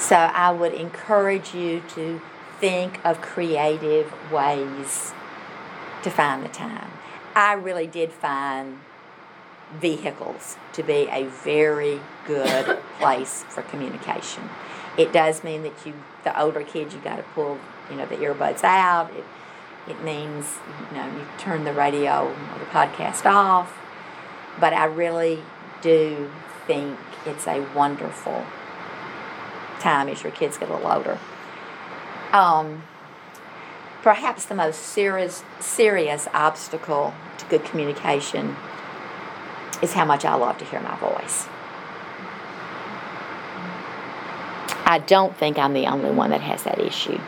So 0.01 0.15
I 0.15 0.51
would 0.51 0.73
encourage 0.73 1.53
you 1.53 1.81
to 1.95 2.21
think 2.59 3.03
of 3.03 3.21
creative 3.21 4.13
ways 4.31 5.13
to 6.03 6.09
find 6.09 6.43
the 6.43 6.49
time. 6.49 6.91
I 7.35 7.53
really 7.53 7.87
did 7.87 8.11
find 8.11 8.79
vehicles 9.73 10.57
to 10.73 10.83
be 10.83 11.07
a 11.11 11.25
very 11.25 11.99
good 12.25 12.79
place 12.99 13.43
for 13.49 13.61
communication. 13.61 14.43
It 14.97 15.13
does 15.13 15.43
mean 15.43 15.63
that 15.63 15.85
you, 15.85 15.93
the 16.23 16.39
older 16.39 16.63
kids, 16.63 16.93
you 16.93 16.99
got 17.01 17.17
to 17.17 17.23
pull, 17.23 17.57
you 17.89 17.95
know, 17.95 18.05
the 18.05 18.15
earbuds 18.15 18.63
out. 18.63 19.11
It, 19.13 19.23
it 19.89 20.03
means, 20.03 20.57
you 20.91 20.97
know, 20.97 21.05
you 21.05 21.25
turn 21.37 21.63
the 21.63 21.73
radio 21.73 22.27
or 22.27 22.59
the 22.59 22.65
podcast 22.65 23.25
off. 23.25 23.77
But 24.59 24.73
I 24.73 24.85
really 24.85 25.39
do 25.81 26.29
think 26.67 26.97
it's 27.25 27.47
a 27.47 27.65
wonderful 27.75 28.45
time 29.79 30.09
as 30.09 30.23
your 30.23 30.31
kids 30.31 30.57
get 30.57 30.69
a 30.69 30.73
little 30.73 30.91
older. 30.91 31.19
Um, 32.33 32.83
perhaps 34.01 34.45
the 34.45 34.55
most 34.55 34.81
serious 34.81 35.43
serious 35.59 36.27
obstacle 36.33 37.13
to 37.37 37.45
good 37.45 37.63
communication 37.63 38.55
is 39.81 39.93
how 39.93 40.05
much 40.05 40.25
I 40.25 40.35
love 40.35 40.57
to 40.59 40.65
hear 40.65 40.79
my 40.81 40.95
voice. 40.97 41.47
I 44.85 44.97
don't 44.97 45.37
think 45.37 45.59
I'm 45.59 45.73
the 45.73 45.85
only 45.85 46.09
one 46.09 46.31
that 46.31 46.41
has 46.41 46.63
that 46.63 46.79
issue. 46.79 47.19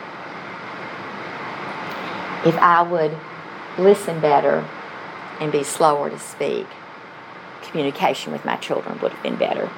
If 2.44 2.58
I 2.58 2.82
would 2.82 3.16
listen 3.78 4.20
better 4.20 4.68
and 5.40 5.52
be 5.52 5.62
slower 5.62 6.10
to 6.10 6.18
speak, 6.18 6.66
communication 7.62 8.32
with 8.32 8.44
my 8.44 8.56
children 8.56 8.98
would 9.00 9.12
have 9.12 9.22
been 9.22 9.36
better. 9.36 9.70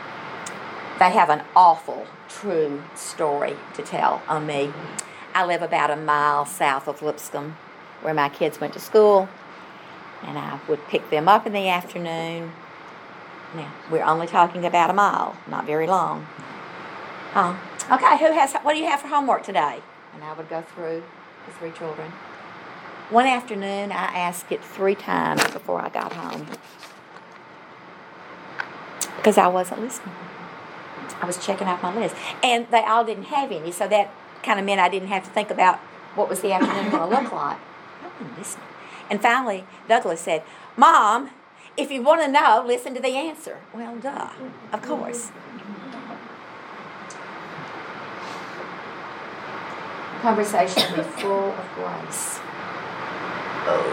They 0.98 1.10
have 1.10 1.28
an 1.28 1.42
awful, 1.54 2.06
true 2.28 2.82
story 2.94 3.56
to 3.74 3.82
tell 3.82 4.22
on 4.28 4.46
me. 4.46 4.72
I 5.34 5.44
live 5.44 5.60
about 5.60 5.90
a 5.90 5.96
mile 5.96 6.46
south 6.46 6.88
of 6.88 7.02
Lipscomb, 7.02 7.56
where 8.00 8.14
my 8.14 8.28
kids 8.30 8.60
went 8.60 8.72
to 8.74 8.80
school, 8.80 9.28
and 10.22 10.38
I 10.38 10.58
would 10.68 10.86
pick 10.88 11.10
them 11.10 11.28
up 11.28 11.46
in 11.46 11.52
the 11.52 11.68
afternoon. 11.68 12.52
Now, 13.54 13.72
we're 13.90 14.02
only 14.02 14.26
talking 14.26 14.64
about 14.64 14.90
a 14.90 14.92
mile, 14.92 15.36
not 15.46 15.64
very 15.64 15.86
long. 15.86 16.26
Um, 17.34 17.58
okay, 17.90 18.18
who 18.18 18.32
has, 18.32 18.54
what 18.62 18.74
do 18.74 18.78
you 18.80 18.86
have 18.86 19.00
for 19.00 19.08
homework 19.08 19.44
today? 19.44 19.80
And 20.14 20.24
I 20.24 20.32
would 20.32 20.48
go 20.48 20.62
through 20.62 21.02
the 21.46 21.52
three 21.52 21.70
children. 21.70 22.10
One 23.10 23.26
afternoon, 23.26 23.92
I 23.92 24.06
asked 24.16 24.50
it 24.50 24.64
three 24.64 24.94
times 24.94 25.44
before 25.50 25.80
I 25.80 25.88
got 25.88 26.12
home 26.12 26.46
because 29.16 29.38
I 29.38 29.46
wasn't 29.46 29.80
listening. 29.80 30.14
I 31.20 31.26
was 31.26 31.44
checking 31.44 31.66
out 31.66 31.82
my 31.82 31.94
list. 31.94 32.16
And 32.42 32.66
they 32.70 32.82
all 32.82 33.04
didn't 33.04 33.24
have 33.24 33.52
any, 33.52 33.72
so 33.72 33.86
that 33.88 34.10
kind 34.42 34.58
of 34.58 34.66
meant 34.66 34.80
I 34.80 34.88
didn't 34.88 35.08
have 35.08 35.24
to 35.24 35.30
think 35.30 35.50
about 35.50 35.78
what 36.16 36.28
was 36.28 36.40
the 36.40 36.52
afternoon 36.52 36.90
going 36.90 37.08
to 37.08 37.22
look 37.22 37.32
like. 37.32 37.58
I 38.02 38.08
wasn't 38.08 38.38
listening. 38.38 38.66
And 39.10 39.22
finally, 39.22 39.64
Douglas 39.88 40.20
said, 40.20 40.42
Mom, 40.76 41.30
if 41.76 41.90
you 41.90 42.02
want 42.02 42.22
to 42.22 42.28
know, 42.28 42.64
listen 42.66 42.94
to 42.94 43.00
the 43.00 43.16
answer. 43.16 43.58
Well, 43.72 43.96
duh, 43.96 44.28
of 44.72 44.82
course. 44.82 45.32
Conversation 50.22 50.94
be 50.94 51.02
full 51.02 51.52
of 51.52 51.68
grace. 51.74 52.38
Oh, 53.66 53.84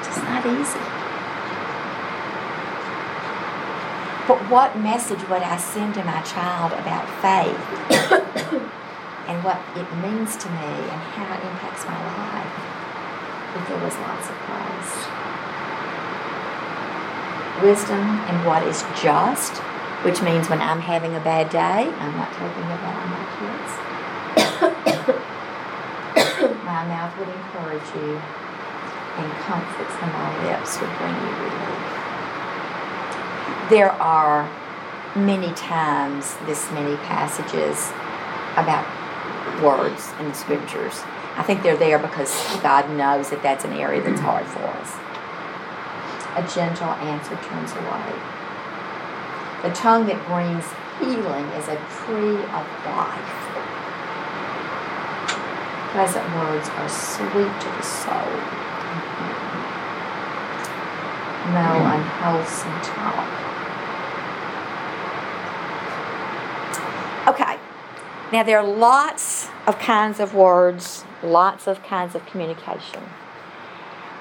it's 0.00 0.16
not 0.18 0.46
easy. 0.46 0.80
But 4.26 4.38
what 4.50 4.78
message 4.78 5.28
would 5.28 5.42
I 5.42 5.56
send 5.56 5.94
to 5.94 6.04
my 6.04 6.22
child 6.22 6.72
about 6.72 7.06
faith 7.20 7.58
and 9.28 9.44
what 9.44 9.60
it 9.76 9.86
means 9.98 10.36
to 10.36 10.48
me 10.48 10.72
and 10.90 11.00
how 11.14 11.34
it 11.34 11.42
impacts 11.44 11.84
my 11.84 11.98
life 12.16 12.52
if 13.56 13.68
there 13.68 13.84
was 13.84 13.96
lots 13.98 14.30
of? 14.30 14.42
Wisdom 17.62 18.20
and 18.26 18.44
what 18.46 18.62
is 18.64 18.82
just, 19.00 19.58
which 20.04 20.20
means 20.20 20.50
when 20.50 20.60
I'm 20.60 20.80
having 20.80 21.14
a 21.14 21.20
bad 21.20 21.48
day, 21.48 21.88
I'm 21.88 22.16
not 22.16 22.32
talking 22.32 22.64
about 22.64 23.06
my 23.06 23.24
kids. 23.38 23.70
my 26.64 26.84
mouth 26.86 27.16
would 27.18 27.28
encourage 27.28 27.88
you, 27.94 28.20
and 29.16 29.32
comfort 29.46 29.86
from 29.94 30.10
my 30.10 30.30
lips 30.44 30.80
would 30.80 30.90
bring 30.98 31.14
you 31.14 31.30
relief. 31.38 31.82
There 33.70 33.92
are 33.92 34.50
many 35.14 35.52
times 35.54 36.34
this 36.46 36.70
many 36.72 36.96
passages 36.96 37.92
about 38.56 38.84
words 39.62 40.12
in 40.18 40.28
the 40.28 40.34
scriptures. 40.34 41.02
I 41.36 41.42
think 41.42 41.62
they're 41.62 41.76
there 41.76 41.98
because 41.98 42.32
God 42.62 42.90
knows 42.90 43.30
that 43.30 43.42
that's 43.42 43.64
an 43.64 43.72
area 43.72 44.02
that's 44.02 44.20
hard 44.20 44.46
for 44.46 44.64
us. 44.64 45.11
A 46.34 46.42
gentle 46.48 46.88
answer 46.88 47.36
turns 47.36 47.72
away. 47.72 48.12
The 49.62 49.70
tongue 49.74 50.06
that 50.06 50.18
brings 50.26 50.64
healing 50.98 51.44
is 51.54 51.68
a 51.68 51.76
tree 51.92 52.40
of 52.40 52.66
life. 52.88 53.38
Pleasant 55.92 56.24
words 56.34 56.68
are 56.70 56.88
sweet 56.88 57.52
to 57.60 57.68
the 57.68 57.82
soul. 57.82 58.32
No 61.52 61.68
mm-hmm. 61.68 62.00
unwholesome 62.00 62.80
talk. 62.80 63.28
Okay. 67.28 67.58
Now 68.32 68.42
there 68.42 68.58
are 68.58 68.66
lots 68.66 69.48
of 69.66 69.78
kinds 69.78 70.18
of 70.18 70.34
words, 70.34 71.04
lots 71.22 71.68
of 71.68 71.82
kinds 71.82 72.14
of 72.14 72.24
communication. 72.24 73.02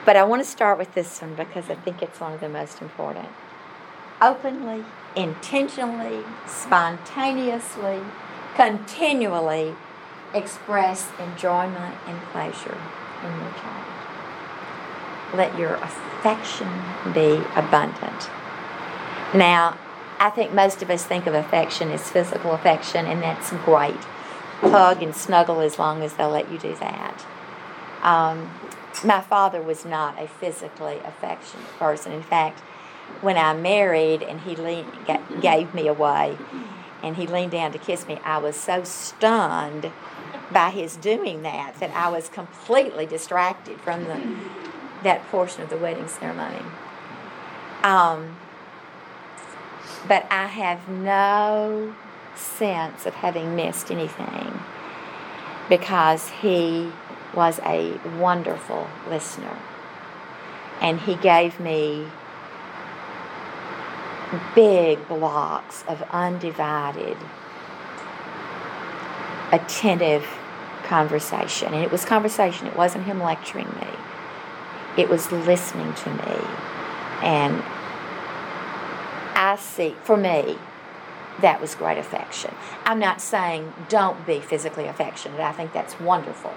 But 0.05 0.15
I 0.15 0.23
want 0.23 0.43
to 0.43 0.49
start 0.49 0.77
with 0.77 0.93
this 0.95 1.21
one 1.21 1.35
because 1.35 1.69
I 1.69 1.75
think 1.75 2.01
it's 2.01 2.19
one 2.19 2.33
of 2.33 2.39
the 2.39 2.49
most 2.49 2.81
important. 2.81 3.29
Openly, 4.21 4.83
intentionally, 5.15 6.23
spontaneously, 6.47 8.01
continually 8.55 9.75
express 10.33 11.09
enjoyment 11.19 11.95
and 12.07 12.19
pleasure 12.31 12.77
in 13.23 13.39
your 13.39 13.51
child. 13.51 13.85
Let 15.33 15.57
your 15.57 15.75
affection 15.75 16.67
be 17.13 17.41
abundant. 17.55 18.29
Now, 19.33 19.77
I 20.19 20.29
think 20.29 20.53
most 20.53 20.81
of 20.81 20.89
us 20.89 21.03
think 21.03 21.25
of 21.25 21.33
affection 21.33 21.89
as 21.89 22.09
physical 22.09 22.51
affection, 22.51 23.05
and 23.05 23.21
that's 23.21 23.51
great. 23.51 24.03
Hug 24.61 25.01
and 25.01 25.15
snuggle 25.15 25.61
as 25.61 25.79
long 25.79 26.03
as 26.03 26.13
they'll 26.13 26.29
let 26.29 26.51
you 26.51 26.59
do 26.59 26.75
that. 26.75 27.25
Um, 28.03 28.51
my 29.03 29.21
father 29.21 29.61
was 29.61 29.85
not 29.85 30.21
a 30.21 30.27
physically 30.27 30.99
affectionate 30.99 31.67
person. 31.77 32.11
In 32.11 32.23
fact, 32.23 32.59
when 33.21 33.37
I 33.37 33.53
married 33.53 34.21
and 34.23 34.41
he 34.41 34.55
leaned, 34.55 34.91
gave 35.41 35.73
me 35.73 35.87
away 35.87 36.37
and 37.03 37.15
he 37.15 37.27
leaned 37.27 37.51
down 37.51 37.71
to 37.71 37.77
kiss 37.77 38.07
me, 38.07 38.19
I 38.23 38.37
was 38.37 38.55
so 38.55 38.83
stunned 38.83 39.91
by 40.51 40.69
his 40.69 40.95
doing 40.95 41.41
that 41.43 41.79
that 41.79 41.91
I 41.91 42.09
was 42.09 42.29
completely 42.29 43.05
distracted 43.05 43.79
from 43.81 44.03
the, 44.03 44.21
that 45.03 45.25
portion 45.29 45.61
of 45.61 45.69
the 45.69 45.77
wedding 45.77 46.07
ceremony. 46.07 46.63
Um, 47.83 48.37
but 50.07 50.25
I 50.29 50.47
have 50.47 50.87
no 50.89 51.95
sense 52.35 53.05
of 53.05 53.15
having 53.15 53.55
missed 53.55 53.91
anything 53.91 54.59
because 55.69 56.29
he 56.29 56.91
was 57.33 57.59
a 57.65 57.97
wonderful 58.17 58.87
listener. 59.09 59.57
And 60.81 60.99
he 60.99 61.15
gave 61.15 61.59
me 61.59 62.07
big 64.55 65.07
blocks 65.07 65.83
of 65.87 66.01
undivided, 66.11 67.17
attentive 69.51 70.25
conversation. 70.83 71.73
And 71.73 71.83
it 71.83 71.91
was 71.91 72.05
conversation, 72.05 72.67
it 72.67 72.75
wasn't 72.75 73.05
him 73.05 73.21
lecturing 73.21 73.69
me, 73.69 73.87
it 74.97 75.09
was 75.09 75.31
listening 75.31 75.93
to 75.93 76.09
me. 76.09 76.45
And 77.21 77.61
I 79.35 79.57
see, 79.59 79.95
for 80.03 80.17
me, 80.17 80.57
that 81.41 81.61
was 81.61 81.75
great 81.75 81.97
affection. 81.97 82.53
I'm 82.85 82.99
not 82.99 83.21
saying 83.21 83.73
don't 83.89 84.25
be 84.25 84.39
physically 84.39 84.85
affectionate, 84.85 85.39
I 85.39 85.51
think 85.51 85.73
that's 85.73 85.99
wonderful. 85.99 86.53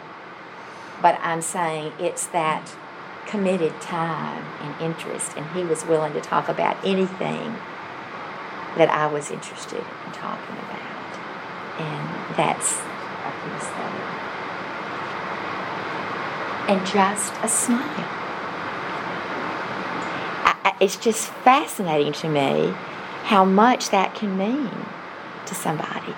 But 1.02 1.18
I'm 1.20 1.42
saying 1.42 1.92
it's 1.98 2.26
that 2.28 2.74
committed 3.26 3.80
time 3.80 4.44
and 4.60 4.80
interest, 4.80 5.36
and 5.36 5.46
he 5.50 5.64
was 5.64 5.84
willing 5.84 6.12
to 6.12 6.20
talk 6.20 6.48
about 6.48 6.76
anything 6.84 7.56
that 8.76 8.90
I 8.90 9.06
was 9.06 9.30
interested 9.30 9.78
in 9.78 10.12
talking 10.12 10.56
about. 10.56 10.80
And 11.80 12.36
that's 12.36 12.78
a 12.78 13.32
piece 13.42 13.68
it. 13.68 14.04
And 16.70 16.86
just 16.86 17.32
a 17.42 17.48
smile. 17.48 18.08
I, 20.46 20.56
I, 20.64 20.76
it's 20.80 20.96
just 20.96 21.28
fascinating 21.28 22.12
to 22.14 22.28
me 22.28 22.74
how 23.24 23.44
much 23.44 23.90
that 23.90 24.14
can 24.14 24.36
mean 24.36 24.70
to 25.46 25.54
somebody. 25.54 26.14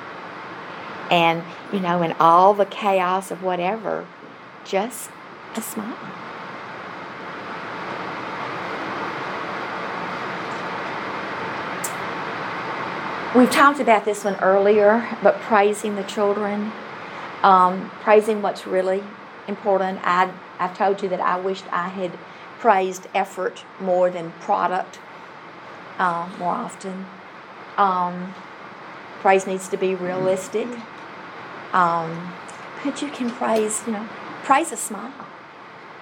And, 1.10 1.42
you 1.72 1.80
know, 1.80 2.02
in 2.02 2.12
all 2.18 2.54
the 2.54 2.66
chaos 2.66 3.30
of 3.30 3.42
whatever, 3.42 4.06
just 4.66 5.11
a 5.55 5.62
smile. 5.62 5.96
We've 13.35 13.50
talked 13.50 13.81
about 13.81 14.05
this 14.05 14.24
one 14.24 14.37
earlier, 14.37 15.07
but 15.22 15.38
praising 15.40 15.94
the 15.94 16.05
children, 16.05 16.72
um, 17.42 17.90
praising 18.00 18.40
what's 18.40 18.66
really 18.66 19.02
important. 19.46 20.00
I, 20.02 20.33
I've 20.59 20.76
told 20.76 21.02
you 21.02 21.09
that 21.11 21.20
I 21.20 21.38
wished 21.38 21.64
I 21.70 21.88
had 21.88 22.12
praised 22.59 23.07
effort 23.14 23.64
more 23.79 24.11
than 24.11 24.33
product 24.40 24.98
uh, 25.98 26.29
more 26.38 26.55
often. 26.55 27.07
Um, 27.76 28.35
praise 29.20 29.46
needs 29.46 29.68
to 29.68 29.76
be 29.76 29.94
realistic. 29.94 30.68
Um, 31.72 32.33
but 32.83 33.02
you 33.02 33.09
can 33.09 33.31
praise, 33.31 33.83
you 33.87 33.92
know, 33.92 34.09
praise 34.46 34.70
a 34.70 34.76
smile, 34.76 35.26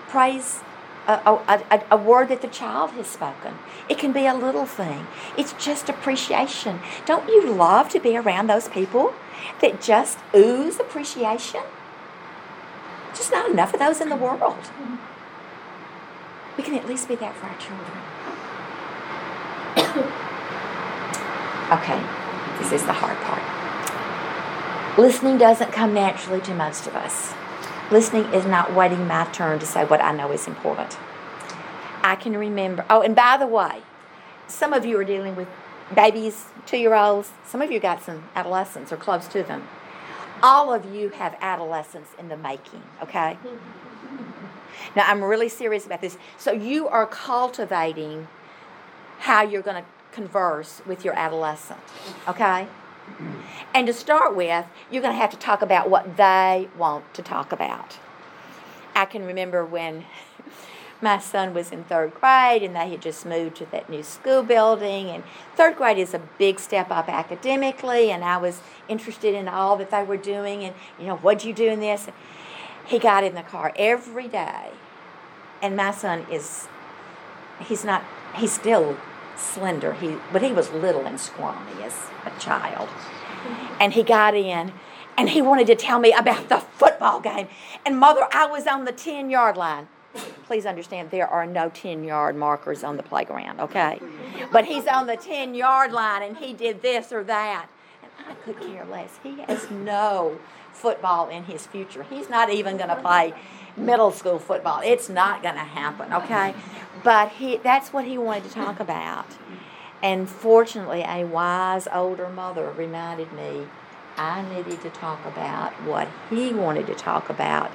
praise 0.07 0.61
a, 1.09 1.13
a, 1.49 1.83
a, 1.91 1.97
word 1.97 2.29
that 2.29 2.43
the 2.43 2.49
child 2.49 2.91
has 2.91 3.07
spoken. 3.07 3.55
It 3.89 3.97
can 3.97 4.13
be 4.13 4.27
a 4.27 4.35
little 4.35 4.67
thing. 4.67 5.07
It's 5.39 5.55
just 5.55 5.89
appreciation. 5.89 6.81
Don't 7.07 7.27
you 7.27 7.51
love 7.51 7.89
to 7.89 7.99
be 7.99 8.19
around 8.19 8.49
those 8.49 8.69
people 8.69 9.15
that 9.63 9.81
just 9.81 10.19
ooze 10.35 10.79
appreciation? 10.79 11.63
Just 13.15 13.33
not 13.33 13.51
enough 13.51 13.73
of 13.73 13.81
those 13.81 14.03
in 14.03 14.11
the 14.11 14.17
world. 14.17 14.71
We 16.59 16.65
can 16.65 16.75
at 16.75 16.87
least 16.87 17.09
be 17.09 17.15
that 17.15 17.35
for 17.35 17.47
our 17.47 17.57
children. 17.57 17.99
okay, 21.81 21.99
this 22.59 22.73
is 22.73 22.85
the 22.85 22.93
hard 22.93 23.17
part. 23.23 24.99
Listening 24.99 25.39
doesn't 25.39 25.73
come 25.73 25.95
naturally 25.95 26.43
to 26.43 26.53
most 26.55 26.87
of 26.87 26.95
us. 26.95 27.33
Listening 27.95 28.25
is 28.35 28.45
not 28.45 28.75
waiting 28.75 29.07
my 29.07 29.25
turn 29.27 29.61
to 29.61 29.67
say 29.67 29.85
what 29.85 30.03
I 30.03 30.11
know 30.11 30.33
is 30.33 30.49
important. 30.49 30.99
I 32.03 32.17
can 32.17 32.37
remember. 32.37 32.85
Oh, 32.91 33.03
and 33.03 33.15
by 33.15 33.37
the 33.37 33.47
way, 33.47 33.83
some 34.49 34.73
of 34.73 34.85
you 34.85 34.99
are 34.99 35.05
dealing 35.05 35.37
with 35.37 35.47
babies, 35.95 36.47
two 36.67 36.77
year 36.77 36.93
olds. 36.93 37.31
Some 37.47 37.63
of 37.63 37.71
you 37.71 37.79
got 37.79 38.03
some 38.03 38.25
adolescents 38.35 38.93
or 38.93 38.97
close 38.97 39.29
to 39.29 39.45
them. 39.45 39.69
All 40.43 40.75
of 40.75 40.93
you 40.93 41.11
have 41.11 41.37
adolescents 41.41 42.11
in 42.19 42.27
the 42.27 42.37
making, 42.37 42.83
okay? 43.01 43.39
Now, 44.97 45.05
I'm 45.07 45.23
really 45.23 45.49
serious 45.49 45.87
about 45.87 46.01
this. 46.01 46.19
So, 46.37 46.51
you 46.51 46.89
are 46.89 47.07
cultivating 47.07 48.27
how 49.21 49.43
you're 49.43 49.63
going 49.63 49.81
to 49.83 49.89
converse 50.11 50.83
with 50.85 51.05
your 51.05 51.15
adolescent, 51.15 51.79
okay? 52.27 52.67
And 53.75 53.87
to 53.89 53.93
start 53.93 54.37
with, 54.37 54.67
you're 54.91 55.03
going 55.03 55.15
to 55.15 55.21
have 55.21 55.31
to 55.31 55.37
talk 55.37 55.61
about 55.61 55.91
what 55.91 56.17
they 56.17 56.69
want 56.79 57.13
to 57.15 57.23
talk 57.23 57.51
about. 57.51 57.99
I 58.95 59.05
can 59.05 59.25
remember 59.25 59.65
when 59.65 60.05
my 61.03 61.19
son 61.19 61.53
was 61.53 61.73
in 61.73 61.83
third 61.83 62.15
grade 62.15 62.63
and 62.63 62.77
they 62.77 62.89
had 62.89 63.03
just 63.03 63.27
moved 63.27 63.57
to 63.57 63.67
that 63.67 63.91
new 63.91 64.05
school 64.05 64.45
building. 64.45 65.09
And 65.09 65.25
third 65.57 65.77
grade 65.77 65.99
is 65.99 66.15
a 66.15 66.21
big 66.39 66.61
step 66.61 66.91
up 66.91 67.09
academically, 67.09 68.13
and 68.13 68.23
I 68.23 68.37
was 68.37 68.61
interested 68.89 69.35
in 69.35 69.49
all 69.49 69.77
that 69.79 69.91
they 69.91 70.05
were 70.05 70.17
doing. 70.17 70.63
And, 70.63 70.75
you 70.99 71.07
know, 71.07 71.17
what'd 71.17 71.45
you 71.45 71.53
do 71.53 71.67
in 71.67 71.81
this? 71.81 72.07
He 72.87 73.01
got 73.01 73.25
in 73.25 73.35
the 73.35 73.43
car 73.43 73.73
every 73.77 74.29
day. 74.29 74.71
And 75.61 75.77
my 75.77 75.91
son 75.91 76.27
is, 76.31 76.69
he's 77.61 77.85
not, 77.85 78.05
he's 78.37 78.53
still 78.53 78.97
slender. 79.37 79.95
He, 79.95 80.17
but 80.33 80.43
he 80.43 80.53
was 80.53 80.71
little 80.71 81.07
and 81.07 81.21
scrawny 81.21 81.83
as 81.83 81.95
a 82.25 82.39
child. 82.41 82.89
And 83.81 83.93
he 83.93 84.03
got 84.03 84.35
in 84.35 84.73
and 85.17 85.31
he 85.31 85.43
wanted 85.43 85.67
to 85.69 85.75
tell 85.75 85.99
me 85.99 86.13
about 86.13 86.49
the 86.49 86.59
football 86.59 87.21
game. 87.21 87.49
And 87.85 87.99
mother, 87.99 88.27
I 88.33 88.47
was 88.47 88.67
on 88.67 88.85
the 88.85 88.93
10 88.93 89.31
yard 89.31 89.57
line. 89.57 89.89
Please 90.47 90.65
understand, 90.65 91.11
there 91.11 91.27
are 91.27 91.47
no 91.47 91.71
10 91.71 92.05
yard 92.05 92.37
markers 92.37 92.85
on 92.85 92.97
the 92.97 93.03
playground, 93.03 93.61
okay? 93.61 94.01
But 94.53 94.65
he's 94.67 94.87
on 94.87 95.07
the 95.07 95.17
10 95.17 95.55
yard 95.55 95.93
line 95.93 96.23
and 96.23 96.37
he 96.37 96.53
did 96.53 96.83
this 96.83 97.13
or 97.13 97.25
that. 97.25 97.67
And 98.03 98.13
I 98.29 98.35
could 98.35 98.61
care 98.61 98.85
less. 98.85 99.19
He 99.23 99.41
has 99.41 99.71
no 99.71 100.39
football 100.73 101.29
in 101.29 101.45
his 101.45 101.67
future. 101.67 102.05
He's 102.05 102.29
not 102.29 102.51
even 102.51 102.77
going 102.77 102.91
to 102.91 102.97
play 102.97 103.35
middle 103.77 104.13
school 104.13 104.39
football. 104.39 104.81
It's 104.85 105.09
not 105.09 105.43
going 105.43 105.55
to 105.55 105.61
happen, 105.61 106.13
okay? 106.13 106.55
But 107.05 107.29
he 107.33 107.59
that's 107.59 107.93
what 107.93 108.07
he 108.07 108.19
wanted 108.19 108.45
to 108.45 108.51
talk 108.51 108.81
about. 108.81 109.27
And 110.03 110.29
fortunately, 110.29 111.05
a 111.07 111.25
wise 111.25 111.87
older 111.93 112.29
mother 112.29 112.71
reminded 112.71 113.33
me 113.33 113.69
I 114.17 114.43
needed 114.43 114.81
to 114.83 114.91
talk 114.91 115.25
about 115.25 115.73
what 115.83 116.09
he 116.31 116.53
wanted 116.53 116.87
to 116.87 116.95
talk 116.95 117.31
about 117.31 117.71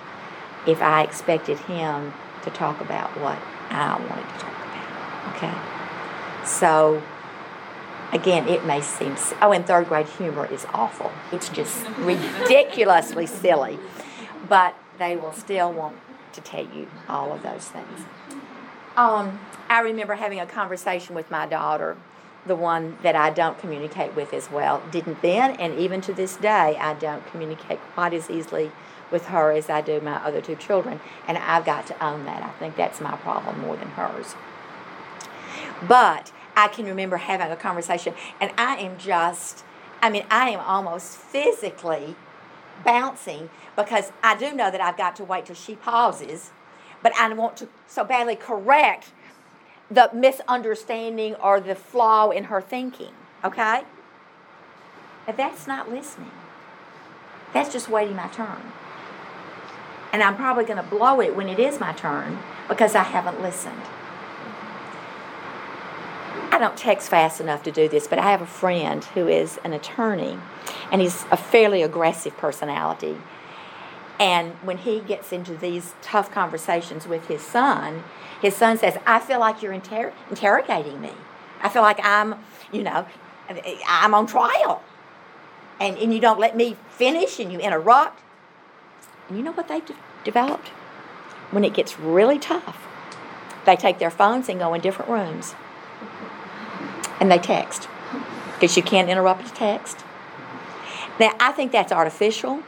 if 0.67 0.81
I 0.81 1.03
expected 1.03 1.57
him 1.59 2.13
to 2.43 2.49
talk 2.49 2.81
about 2.81 3.09
what 3.19 3.37
I 3.69 3.97
wanted 3.99 4.27
to 4.29 4.39
talk 4.39 4.55
about. 4.55 5.35
Okay? 5.35 6.45
So, 6.45 7.01
again, 8.13 8.47
it 8.47 8.65
may 8.65 8.81
seem, 8.81 9.15
oh, 9.41 9.51
in 9.51 9.63
third 9.63 9.87
grade, 9.87 10.07
humor 10.07 10.47
is 10.51 10.65
awful. 10.73 11.11
It's 11.31 11.49
just 11.49 11.85
ridiculously 11.97 13.27
silly. 13.27 13.79
But 14.47 14.75
they 14.97 15.15
will 15.15 15.33
still 15.33 15.71
want 15.71 15.97
to 16.33 16.41
tell 16.41 16.65
you 16.65 16.87
all 17.07 17.31
of 17.33 17.43
those 17.43 17.67
things. 17.67 18.05
Um, 18.99 19.39
I 19.69 19.79
remember 19.79 20.15
having 20.15 20.41
a 20.41 20.45
conversation 20.45 21.15
with 21.15 21.31
my 21.31 21.45
daughter, 21.45 21.95
the 22.45 22.57
one 22.57 22.97
that 23.01 23.15
I 23.15 23.29
don't 23.29 23.57
communicate 23.57 24.13
with 24.13 24.33
as 24.33 24.51
well. 24.51 24.83
Didn't 24.91 25.21
then, 25.21 25.51
and 25.51 25.79
even 25.79 26.01
to 26.01 26.13
this 26.13 26.35
day, 26.35 26.75
I 26.77 26.95
don't 26.95 27.25
communicate 27.27 27.79
quite 27.93 28.13
as 28.13 28.29
easily 28.29 28.73
with 29.09 29.27
her 29.27 29.53
as 29.53 29.69
I 29.69 29.79
do 29.79 30.01
my 30.01 30.17
other 30.17 30.41
two 30.41 30.57
children, 30.57 30.99
and 31.29 31.37
I've 31.37 31.63
got 31.63 31.87
to 31.87 32.05
own 32.05 32.25
that. 32.25 32.43
I 32.43 32.49
think 32.59 32.75
that's 32.75 32.99
my 32.99 33.15
problem 33.15 33.61
more 33.61 33.77
than 33.77 33.87
hers. 33.87 34.35
But 35.87 36.33
I 36.57 36.67
can 36.67 36.83
remember 36.83 37.15
having 37.15 37.49
a 37.49 37.55
conversation, 37.55 38.13
and 38.41 38.51
I 38.57 38.75
am 38.79 38.97
just, 38.97 39.63
I 40.01 40.09
mean, 40.09 40.25
I 40.29 40.49
am 40.49 40.59
almost 40.59 41.15
physically 41.15 42.17
bouncing 42.83 43.49
because 43.77 44.11
I 44.21 44.35
do 44.35 44.51
know 44.51 44.69
that 44.69 44.81
I've 44.81 44.97
got 44.97 45.15
to 45.15 45.23
wait 45.23 45.45
till 45.45 45.55
she 45.55 45.77
pauses, 45.77 46.51
but 47.01 47.13
I 47.15 47.31
want 47.33 47.57
to 47.57 47.67
so 47.87 48.03
badly 48.03 48.35
correct 48.35 49.11
the 49.89 50.09
misunderstanding 50.13 51.35
or 51.35 51.59
the 51.59 51.75
flaw 51.75 52.29
in 52.29 52.45
her 52.45 52.61
thinking, 52.61 53.13
okay? 53.43 53.83
If 55.27 55.37
that's 55.37 55.67
not 55.67 55.91
listening. 55.91 56.31
That's 57.53 57.71
just 57.71 57.89
waiting 57.89 58.15
my 58.15 58.27
turn. 58.27 58.71
And 60.11 60.23
I'm 60.23 60.35
probably 60.35 60.65
going 60.65 60.77
to 60.77 60.89
blow 60.89 61.21
it 61.21 61.35
when 61.35 61.49
it 61.49 61.59
is 61.59 61.79
my 61.79 61.93
turn 61.93 62.39
because 62.67 62.95
I 62.95 63.03
haven't 63.03 63.41
listened. 63.41 63.81
I 66.51 66.57
don't 66.57 66.77
text 66.77 67.09
fast 67.09 67.39
enough 67.39 67.63
to 67.63 67.71
do 67.71 67.87
this, 67.87 68.07
but 68.07 68.19
I 68.19 68.31
have 68.31 68.41
a 68.41 68.47
friend 68.47 69.03
who 69.05 69.27
is 69.27 69.59
an 69.63 69.71
attorney, 69.71 70.37
and 70.91 70.99
he's 70.99 71.25
a 71.31 71.37
fairly 71.37 71.83
aggressive 71.83 72.35
personality. 72.37 73.17
And 74.19 74.53
when 74.55 74.79
he 74.79 74.99
gets 74.99 75.31
into 75.31 75.55
these 75.55 75.93
tough 76.01 76.29
conversations 76.31 77.07
with 77.07 77.27
his 77.27 77.41
son, 77.41 78.03
his 78.41 78.55
son 78.55 78.77
says, 78.77 78.97
I 79.05 79.19
feel 79.19 79.39
like 79.39 79.61
you're 79.61 79.71
inter- 79.71 80.13
interrogating 80.29 80.99
me. 80.99 81.11
I 81.61 81.69
feel 81.69 81.81
like 81.81 81.99
I'm, 82.03 82.35
you 82.71 82.83
know, 82.83 83.05
I'm 83.87 84.13
on 84.13 84.27
trial. 84.27 84.83
And, 85.79 85.97
and 85.97 86.13
you 86.13 86.19
don't 86.19 86.39
let 86.39 86.57
me 86.57 86.75
finish 86.89 87.39
and 87.39 87.51
you 87.51 87.59
interrupt. 87.59 88.21
And 89.29 89.37
you 89.37 89.43
know 89.43 89.53
what 89.53 89.69
they've 89.69 89.85
de- 89.85 89.95
developed? 90.25 90.69
When 91.51 91.63
it 91.63 91.73
gets 91.73 91.97
really 91.97 92.37
tough, 92.37 92.85
they 93.65 93.75
take 93.75 93.99
their 93.99 94.11
phones 94.11 94.49
and 94.49 94.59
go 94.59 94.73
in 94.73 94.81
different 94.81 95.09
rooms 95.09 95.55
and 97.19 97.31
they 97.31 97.37
text 97.37 97.87
because 98.53 98.75
you 98.75 98.83
can't 98.83 99.09
interrupt 99.09 99.47
a 99.47 99.53
text. 99.53 100.03
Now, 101.19 101.33
I 101.39 101.51
think 101.51 101.71
that's 101.71 101.91
artificial, 101.91 102.63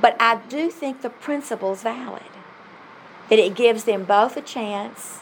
but 0.00 0.16
I 0.20 0.36
do 0.48 0.70
think 0.70 1.02
the 1.02 1.10
principle's 1.10 1.82
valid. 1.82 2.22
That 3.30 3.38
it 3.38 3.54
gives 3.54 3.84
them 3.84 4.04
both 4.04 4.36
a 4.36 4.40
chance 4.40 5.20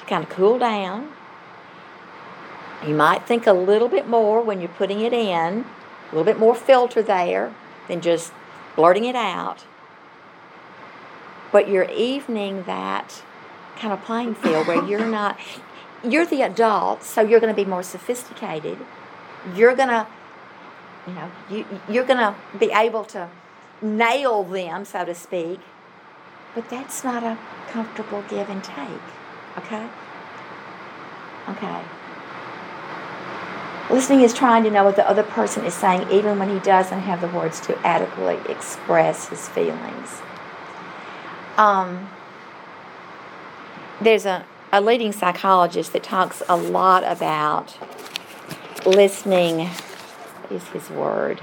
to 0.00 0.06
kind 0.06 0.22
of 0.22 0.30
cool 0.30 0.58
down 0.58 1.12
You 2.86 2.94
might 2.94 3.26
think 3.26 3.46
a 3.46 3.52
little 3.52 3.88
bit 3.88 4.06
more 4.08 4.42
when 4.42 4.60
you're 4.60 4.68
putting 4.68 5.00
it 5.00 5.12
in, 5.12 5.64
a 5.64 6.14
little 6.14 6.24
bit 6.24 6.38
more 6.38 6.54
filter 6.54 7.02
there 7.02 7.54
than 7.88 8.00
just 8.00 8.32
blurting 8.76 9.04
it 9.04 9.16
out. 9.16 9.64
But 11.52 11.68
you're 11.68 11.90
evening 11.90 12.64
that 12.64 13.22
kind 13.76 13.92
of 13.92 14.02
playing 14.04 14.34
field 14.34 14.66
where 14.66 14.84
you're 14.84 15.06
not, 15.20 15.38
you're 16.04 16.26
the 16.26 16.42
adult, 16.42 17.02
so 17.02 17.22
you're 17.22 17.40
going 17.40 17.54
to 17.54 17.56
be 17.56 17.68
more 17.68 17.82
sophisticated. 17.82 18.78
You're 19.54 19.74
going 19.74 19.88
to, 19.88 20.06
you 21.06 21.14
know, 21.14 21.30
you, 21.50 21.66
you're 21.88 22.04
going 22.04 22.18
to 22.18 22.34
be 22.58 22.70
able 22.72 23.04
to 23.06 23.30
nail 23.82 24.44
them, 24.44 24.84
so 24.84 25.04
to 25.04 25.14
speak. 25.14 25.60
But 26.54 26.68
that's 26.70 27.04
not 27.04 27.22
a 27.22 27.38
comfortable 27.68 28.22
give 28.28 28.48
and 28.48 28.62
take, 28.64 28.88
okay? 29.58 29.88
Okay. 31.48 31.82
Listening 33.90 34.22
is 34.22 34.34
trying 34.34 34.64
to 34.64 34.70
know 34.70 34.82
what 34.82 34.96
the 34.96 35.08
other 35.08 35.22
person 35.22 35.64
is 35.64 35.74
saying, 35.74 36.10
even 36.10 36.38
when 36.38 36.48
he 36.48 36.58
doesn't 36.60 37.00
have 37.00 37.20
the 37.20 37.28
words 37.28 37.60
to 37.60 37.78
adequately 37.86 38.38
express 38.52 39.28
his 39.28 39.48
feelings. 39.48 40.22
Um, 41.56 42.08
there's 44.00 44.26
a, 44.26 44.44
a 44.72 44.80
leading 44.80 45.12
psychologist 45.12 45.92
that 45.92 46.02
talks 46.02 46.42
a 46.48 46.56
lot 46.56 47.04
about 47.04 47.76
listening. 48.84 49.68
is 50.50 50.66
his 50.68 50.90
word? 50.90 51.40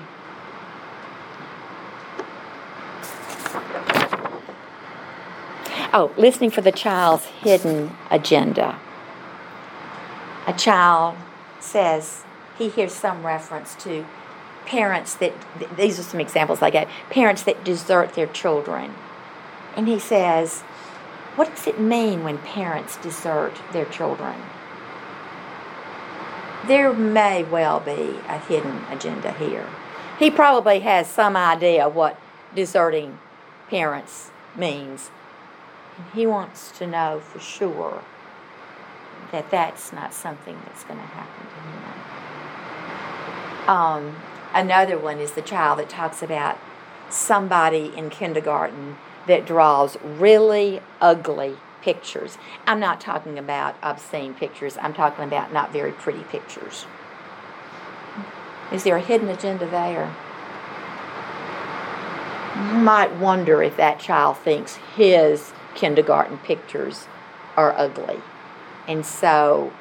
Oh, 5.95 6.11
listening 6.17 6.49
for 6.49 6.61
the 6.61 6.71
child's 6.71 7.25
hidden 7.25 7.91
agenda. 8.09 8.79
A 10.47 10.53
child 10.53 11.15
says 11.59 12.23
he 12.57 12.69
hears 12.69 12.93
some 12.93 13.23
reference 13.23 13.75
to 13.83 14.03
parents 14.65 15.13
that, 15.15 15.33
these 15.77 15.99
are 15.99 16.03
some 16.03 16.19
examples 16.19 16.63
I 16.63 16.71
gave, 16.71 16.87
parents 17.11 17.43
that 17.43 17.63
desert 17.63 18.15
their 18.15 18.25
children. 18.25 18.95
And 19.77 19.87
he 19.87 19.99
says, 19.99 20.61
What 21.35 21.49
does 21.55 21.67
it 21.67 21.79
mean 21.79 22.23
when 22.23 22.39
parents 22.39 22.97
desert 22.97 23.53
their 23.71 23.85
children? 23.85 24.35
There 26.65 26.91
may 26.91 27.43
well 27.43 27.79
be 27.79 28.19
a 28.27 28.39
hidden 28.39 28.83
agenda 28.89 29.31
here. 29.33 29.69
He 30.17 30.31
probably 30.31 30.79
has 30.79 31.07
some 31.07 31.35
idea 31.35 31.87
what 31.87 32.19
deserting 32.55 33.19
parents 33.69 34.31
means. 34.55 35.11
And 35.97 36.05
he 36.13 36.25
wants 36.25 36.71
to 36.77 36.87
know 36.87 37.19
for 37.19 37.39
sure 37.39 38.03
that 39.31 39.49
that's 39.49 39.91
not 39.91 40.13
something 40.13 40.57
that's 40.65 40.83
going 40.83 40.99
to 40.99 41.05
happen 41.05 41.47
to 41.47 41.53
him. 41.55 41.73
Um, 43.69 44.15
another 44.53 44.97
one 44.97 45.19
is 45.19 45.31
the 45.33 45.41
child 45.41 45.79
that 45.79 45.89
talks 45.89 46.21
about 46.21 46.57
somebody 47.09 47.91
in 47.95 48.09
kindergarten 48.09 48.97
that 49.27 49.45
draws 49.45 49.97
really 50.03 50.81
ugly 50.99 51.57
pictures. 51.81 52.37
I'm 52.65 52.79
not 52.79 53.01
talking 53.01 53.37
about 53.37 53.75
obscene 53.81 54.33
pictures, 54.33 54.77
I'm 54.81 54.93
talking 54.93 55.23
about 55.25 55.53
not 55.53 55.71
very 55.71 55.91
pretty 55.91 56.23
pictures. 56.23 56.85
Is 58.71 58.83
there 58.83 58.95
a 58.97 59.01
hidden 59.01 59.29
agenda 59.29 59.67
there? 59.67 60.13
You 62.55 62.79
might 62.79 63.13
wonder 63.15 63.61
if 63.61 63.77
that 63.77 63.99
child 63.99 64.37
thinks 64.37 64.75
his 64.95 65.53
kindergarten 65.75 66.37
pictures 66.39 67.07
are 67.55 67.73
ugly. 67.77 68.19
And 68.87 69.05
so, 69.05 69.71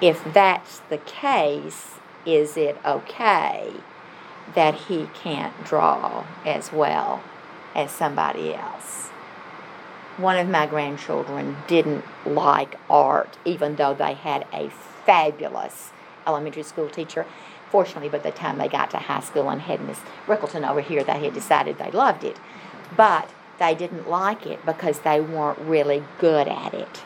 if 0.00 0.22
that's 0.32 0.80
the 0.90 0.98
case, 0.98 1.94
is 2.26 2.56
it 2.56 2.76
okay 2.84 3.72
that 4.54 4.74
he 4.74 5.08
can't 5.14 5.64
draw 5.64 6.24
as 6.44 6.72
well 6.72 7.22
as 7.74 7.90
somebody 7.90 8.54
else? 8.54 9.08
One 10.16 10.36
of 10.36 10.48
my 10.48 10.66
grandchildren 10.66 11.56
didn't 11.66 12.04
like 12.26 12.76
art, 12.90 13.38
even 13.44 13.76
though 13.76 13.94
they 13.94 14.14
had 14.14 14.46
a 14.52 14.68
fabulous 15.06 15.92
elementary 16.26 16.62
school 16.62 16.90
teacher. 16.90 17.24
Fortunately, 17.70 18.08
by 18.08 18.18
the 18.18 18.30
time 18.30 18.58
they 18.58 18.68
got 18.68 18.90
to 18.90 18.98
high 18.98 19.20
school 19.20 19.48
and 19.48 19.62
had 19.62 19.80
Miss 19.80 20.00
Rickleton 20.26 20.68
over 20.68 20.80
here, 20.80 21.02
they 21.04 21.20
had 21.24 21.32
decided 21.32 21.78
they 21.78 21.90
loved 21.90 22.24
it. 22.24 22.36
But 22.96 23.30
they 23.60 23.74
didn't 23.74 24.08
like 24.08 24.46
it 24.46 24.66
because 24.66 25.00
they 25.00 25.20
weren't 25.20 25.58
really 25.60 26.02
good 26.18 26.48
at 26.48 26.74
it 26.74 27.04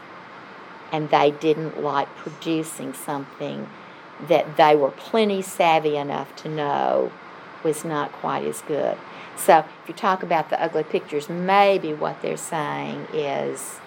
and 0.93 1.11
they 1.11 1.33
didn't 1.33 1.83
like 1.83 2.09
producing 2.15 2.95
something 2.95 3.69
that 4.29 4.57
they 4.57 4.77
were 4.77 4.93
plenty 4.93 5.43
savvy 5.43 5.97
enough 5.97 6.35
to 6.37 6.49
know 6.49 7.11
was 7.65 7.85
not 7.85 8.13
quite 8.13 8.45
as 8.45 8.63
good. 8.63 8.97
So 9.37 9.59
if 9.59 9.89
you 9.89 9.95
talk 9.95 10.23
about 10.23 10.51
the 10.51 10.63
ugly 10.63 10.85
pictures, 10.85 11.29
maybe 11.29 11.93
what 11.93 12.23
they're 12.23 12.37
saying 12.37 13.09
is 13.13 13.81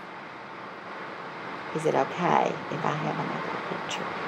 is 1.75 1.85
it 1.85 1.95
okay 1.95 2.51
if 2.71 2.85
I 2.85 2.95
have 2.95 3.15
another 3.15 3.85
picture? 3.87 4.26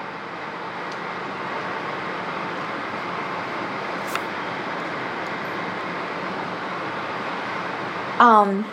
Um, 8.19 8.65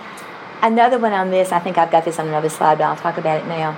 another 0.63 0.99
one 0.99 1.13
on 1.13 1.31
this, 1.31 1.53
I 1.53 1.61
think 1.61 1.79
I've 1.79 1.91
got 1.91 2.05
this 2.05 2.19
on 2.19 2.29
another 2.29 2.49
slide, 2.49 2.79
but 2.79 2.85
I'll 2.85 2.97
talk 2.97 3.17
about 3.17 3.41
it 3.41 3.47
now. 3.47 3.77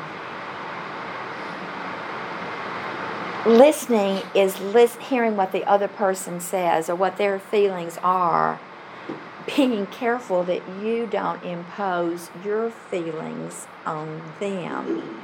listening 3.48 4.22
is 4.34 4.60
list, 4.60 4.98
hearing 5.00 5.36
what 5.36 5.52
the 5.52 5.64
other 5.64 5.88
person 5.88 6.40
says 6.40 6.90
or 6.90 6.94
what 6.94 7.16
their 7.16 7.38
feelings 7.38 7.98
are 8.02 8.60
being 9.56 9.86
careful 9.86 10.44
that 10.44 10.62
you 10.82 11.06
don't 11.06 11.42
impose 11.42 12.30
your 12.44 12.70
feelings 12.70 13.66
on 13.86 14.20
them 14.38 15.22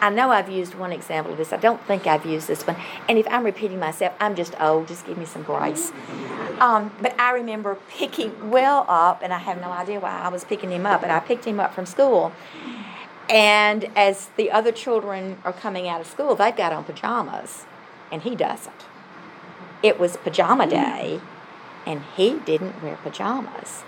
i 0.00 0.10
know 0.10 0.30
i've 0.30 0.50
used 0.50 0.74
one 0.74 0.92
example 0.92 1.32
of 1.32 1.38
this. 1.38 1.52
I 1.52 1.56
don't 1.56 1.82
think 1.86 2.06
i've 2.06 2.26
used 2.26 2.48
this 2.48 2.66
one. 2.66 2.76
And 3.08 3.18
if 3.18 3.26
i'm 3.28 3.44
repeating 3.44 3.78
myself 3.78 4.14
i'm 4.20 4.34
just 4.34 4.54
old. 4.60 4.88
Just 4.88 5.06
give 5.06 5.18
me 5.18 5.24
some 5.24 5.42
grace. 5.42 5.92
Um, 6.60 6.92
but 7.00 7.18
i 7.18 7.32
remember 7.32 7.76
picking 7.88 8.50
Will 8.50 8.84
up 8.88 9.22
and 9.22 9.32
i 9.32 9.38
have 9.38 9.60
no 9.60 9.70
idea 9.70 10.00
why 10.00 10.18
i 10.18 10.28
was 10.28 10.44
picking 10.44 10.70
him 10.70 10.86
up 10.86 11.00
but 11.00 11.10
i 11.10 11.20
picked 11.20 11.44
him 11.44 11.60
up 11.60 11.74
from 11.74 11.86
school. 11.86 12.32
And 13.28 13.90
as 13.96 14.30
the 14.36 14.50
other 14.50 14.70
children 14.70 15.38
are 15.44 15.52
coming 15.52 15.88
out 15.88 16.00
of 16.00 16.06
school, 16.06 16.36
they've 16.36 16.54
got 16.54 16.72
on 16.72 16.84
pajamas, 16.84 17.64
and 18.12 18.22
he 18.22 18.36
doesn't. 18.36 18.84
It 19.82 19.98
was 19.98 20.16
pajama 20.16 20.68
day, 20.68 21.20
and 21.84 22.02
he 22.16 22.38
didn't 22.38 22.82
wear 22.82 22.96
pajamas. 22.96 23.82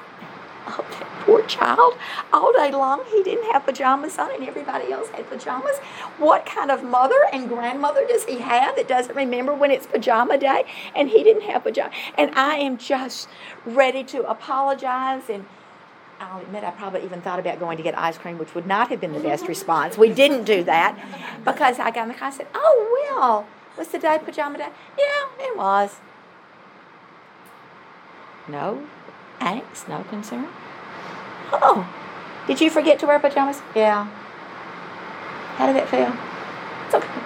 That 0.69 1.07
poor 1.21 1.43
child. 1.47 1.95
All 2.33 2.53
day 2.53 2.71
long, 2.71 3.05
he 3.11 3.23
didn't 3.23 3.51
have 3.53 3.65
pajamas 3.65 4.19
on, 4.19 4.35
and 4.35 4.47
everybody 4.47 4.93
else 4.93 5.09
had 5.09 5.29
pajamas. 5.29 5.79
What 6.19 6.47
kind 6.47 6.71
of 6.71 6.83
mother 6.83 7.21
and 7.33 7.49
grandmother 7.49 8.07
does 8.07 8.25
he 8.25 8.39
have 8.39 8.77
that 8.77 8.89
doesn't 8.89 9.15
remember 9.15 9.55
when 9.55 9.71
it's 9.71 9.87
pajama 9.87 10.39
day 10.39 10.65
and 10.95 11.09
he 11.09 11.23
didn't 11.23 11.43
have 11.43 11.65
pajamas? 11.65 11.95
And 12.17 12.35
I 12.35 12.57
am 12.57 12.79
just 12.79 13.29
ready 13.65 14.05
to 14.05 14.29
apologize 14.29 15.29
and 15.29 15.47
I'll 16.21 16.41
admit 16.41 16.65
I 16.65 16.73
probably 16.73 17.05
even 17.05 17.21
thought 17.21 17.39
about 17.39 17.61
going 17.61 17.77
to 17.77 17.83
get 17.83 17.97
ice 17.97 18.19
cream, 18.19 18.39
which 18.39 18.55
would 18.55 18.67
not 18.67 18.89
have 18.89 19.01
been 19.01 19.13
the 19.13 19.21
best 19.21 19.47
response. 19.47 19.97
We 19.97 20.13
didn't 20.13 20.45
do 20.45 20.65
that 20.65 20.99
because 21.45 21.79
I 21.79 21.93
got 21.93 22.03
in 22.03 22.09
the 22.09 22.15
car 22.15 22.27
and 22.29 22.37
said, 22.37 22.49
Oh, 22.55 23.07
Will, 23.15 23.47
was 23.79 23.89
the 23.89 24.01
day 24.01 24.19
pajama 24.23 24.59
day? 24.59 24.69
Yeah, 24.99 25.47
it 25.47 25.57
was. 25.57 25.97
No 28.49 28.85
angst, 29.55 29.89
no 29.89 30.05
concern. 30.05 30.49
Oh, 31.53 31.89
did 32.47 32.61
you 32.61 32.71
forget 32.71 32.99
to 33.01 33.07
wear 33.07 33.19
pajamas? 33.19 33.61
Yeah. 33.75 34.05
How 35.57 35.67
did 35.67 35.77
it 35.77 35.89
feel? 35.89 36.13
It's 36.87 36.95
okay. 36.95 37.21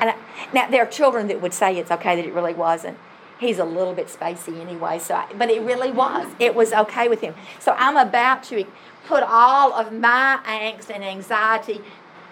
And 0.00 0.10
I, 0.10 0.16
now, 0.52 0.70
there 0.70 0.82
are 0.82 0.86
children 0.86 1.28
that 1.28 1.40
would 1.40 1.54
say 1.54 1.76
it's 1.76 1.90
okay 1.90 2.16
that 2.16 2.24
it 2.24 2.32
really 2.32 2.54
wasn't 2.54 2.98
he's 3.38 3.58
a 3.58 3.64
little 3.64 3.94
bit 3.94 4.08
spacey 4.08 4.60
anyway. 4.60 4.98
So, 4.98 5.14
I, 5.14 5.32
but 5.36 5.50
it 5.50 5.60
really 5.62 5.90
was. 5.90 6.26
It 6.38 6.54
was 6.54 6.72
okay 6.72 7.08
with 7.08 7.20
him. 7.20 7.34
So 7.60 7.74
I'm 7.76 7.96
about 7.96 8.42
to 8.44 8.64
put 9.06 9.22
all 9.22 9.72
of 9.72 9.92
my 9.92 10.40
angst 10.44 10.90
and 10.90 11.04
anxiety 11.04 11.80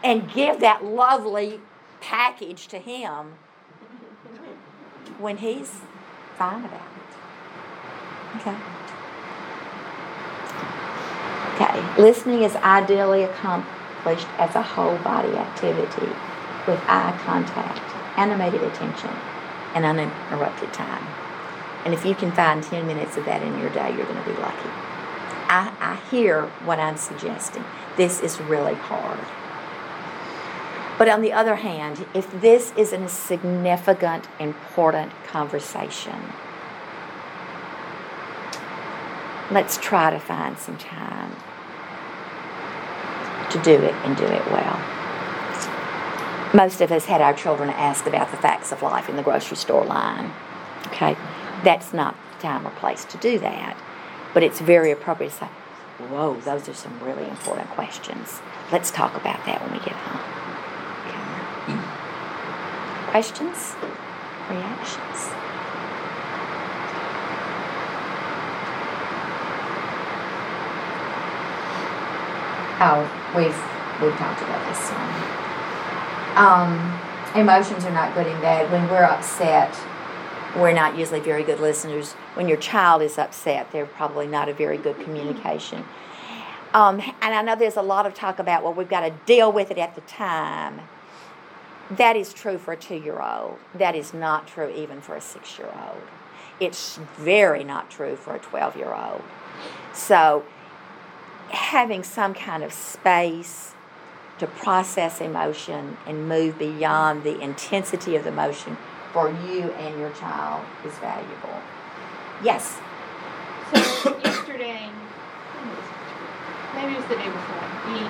and 0.02 0.30
give 0.32 0.60
that 0.60 0.84
lovely 0.84 1.60
package 2.00 2.66
to 2.68 2.78
him 2.78 3.34
when 5.18 5.38
he's 5.38 5.80
fine 6.36 6.64
about 6.64 6.80
it. 6.80 6.93
Okay. 8.36 8.56
Okay. 11.54 12.02
Listening 12.02 12.42
is 12.42 12.56
ideally 12.56 13.22
accomplished 13.22 14.26
as 14.38 14.54
a 14.54 14.62
whole 14.62 14.98
body 14.98 15.36
activity 15.36 16.08
with 16.66 16.80
eye 16.88 17.16
contact, 17.24 17.80
animated 18.18 18.62
attention 18.62 19.10
and 19.74 19.84
uninterrupted 19.84 20.72
time. 20.72 21.06
And 21.84 21.92
if 21.92 22.04
you 22.04 22.14
can 22.14 22.32
find 22.32 22.62
10 22.62 22.86
minutes 22.86 23.16
of 23.16 23.24
that 23.26 23.42
in 23.42 23.58
your 23.58 23.70
day, 23.70 23.94
you're 23.94 24.06
going 24.06 24.22
to 24.22 24.30
be 24.30 24.36
lucky. 24.38 24.70
I, 25.48 25.72
I 25.80 25.96
hear 26.10 26.46
what 26.64 26.78
I'm 26.78 26.96
suggesting. 26.96 27.64
This 27.96 28.20
is 28.20 28.40
really 28.40 28.74
hard. 28.74 29.20
But 30.98 31.08
on 31.08 31.22
the 31.22 31.32
other 31.32 31.56
hand, 31.56 32.06
if 32.14 32.30
this 32.40 32.72
is 32.76 32.92
a 32.92 33.08
significant, 33.08 34.28
important 34.38 35.12
conversation, 35.26 36.32
let's 39.50 39.76
try 39.78 40.10
to 40.10 40.18
find 40.18 40.58
some 40.58 40.76
time 40.78 41.34
to 43.50 43.62
do 43.62 43.74
it 43.82 43.94
and 44.04 44.16
do 44.16 44.24
it 44.24 44.44
well. 44.50 44.80
Most 46.54 46.80
of 46.80 46.92
us 46.92 47.06
had 47.06 47.20
our 47.20 47.34
children 47.34 47.70
ask 47.70 48.06
about 48.06 48.30
the 48.30 48.36
facts 48.36 48.72
of 48.72 48.82
life 48.82 49.08
in 49.08 49.16
the 49.16 49.22
grocery 49.22 49.56
store 49.56 49.84
line. 49.84 50.30
Okay? 50.86 51.16
That's 51.62 51.92
not 51.92 52.16
the 52.36 52.42
time 52.42 52.66
or 52.66 52.70
place 52.70 53.04
to 53.06 53.16
do 53.18 53.38
that. 53.40 53.76
But 54.32 54.42
it's 54.42 54.60
very 54.60 54.90
appropriate 54.90 55.30
to 55.30 55.36
say, 55.36 55.46
whoa, 56.08 56.34
those 56.40 56.68
are 56.68 56.74
some 56.74 56.98
really 57.00 57.28
important 57.28 57.68
questions. 57.70 58.40
Let's 58.72 58.90
talk 58.90 59.14
about 59.16 59.44
that 59.46 59.62
when 59.62 59.72
we 59.72 59.78
get 59.78 59.94
home. 59.94 60.20
Okay. 61.68 63.10
Questions? 63.10 63.74
Reactions? 64.48 65.43
Oh, 72.80 73.02
we've 73.36 74.02
we've 74.02 74.16
talked 74.18 74.42
about 74.42 74.66
this 74.68 74.90
one. 74.90 75.34
Um, 76.36 77.00
emotions 77.36 77.84
are 77.84 77.92
not 77.92 78.14
good 78.14 78.26
and 78.26 78.40
bad. 78.42 78.70
When 78.72 78.88
we're 78.88 79.04
upset, 79.04 79.78
we're 80.56 80.72
not 80.72 80.96
usually 80.98 81.20
very 81.20 81.44
good 81.44 81.60
listeners. 81.60 82.12
When 82.34 82.48
your 82.48 82.56
child 82.56 83.02
is 83.02 83.18
upset, 83.18 83.70
they're 83.70 83.86
probably 83.86 84.26
not 84.26 84.48
a 84.48 84.52
very 84.52 84.76
good 84.76 84.98
communication. 85.00 85.84
Um, 86.72 87.00
and 87.22 87.34
I 87.34 87.42
know 87.42 87.54
there's 87.54 87.76
a 87.76 87.82
lot 87.82 88.04
of 88.06 88.14
talk 88.14 88.40
about, 88.40 88.64
well, 88.64 88.74
we've 88.74 88.88
got 88.88 89.00
to 89.00 89.10
deal 89.26 89.52
with 89.52 89.70
it 89.70 89.78
at 89.78 89.94
the 89.94 90.00
time. 90.02 90.80
That 91.90 92.16
is 92.16 92.32
true 92.32 92.58
for 92.58 92.72
a 92.72 92.76
two 92.76 92.96
year 92.96 93.20
old. 93.20 93.58
That 93.74 93.94
is 93.94 94.12
not 94.12 94.48
true 94.48 94.70
even 94.70 95.00
for 95.00 95.14
a 95.14 95.20
six 95.20 95.56
year 95.58 95.68
old. 95.68 96.02
It's 96.58 96.98
very 97.16 97.62
not 97.62 97.90
true 97.90 98.16
for 98.16 98.34
a 98.34 98.38
12 98.38 98.76
year 98.76 98.92
old. 98.92 99.22
So, 99.92 100.44
having 101.50 102.02
some 102.02 102.34
kind 102.34 102.62
of 102.62 102.72
space 102.72 103.74
to 104.38 104.46
process 104.46 105.20
emotion 105.20 105.96
and 106.06 106.28
move 106.28 106.58
beyond 106.58 107.22
the 107.22 107.40
intensity 107.40 108.16
of 108.16 108.24
the 108.24 108.30
emotion 108.30 108.76
for 109.12 109.30
you 109.30 109.70
and 109.78 109.98
your 110.00 110.10
child 110.10 110.64
is 110.84 110.92
valuable. 110.98 111.60
Yes. 112.42 112.78
So 114.02 114.18
yesterday, 114.18 114.90
maybe 116.74 116.92
it 116.92 116.96
was 116.98 117.06
the 117.06 117.14
day 117.14 117.30
before, 117.30 117.64
we, 117.86 118.02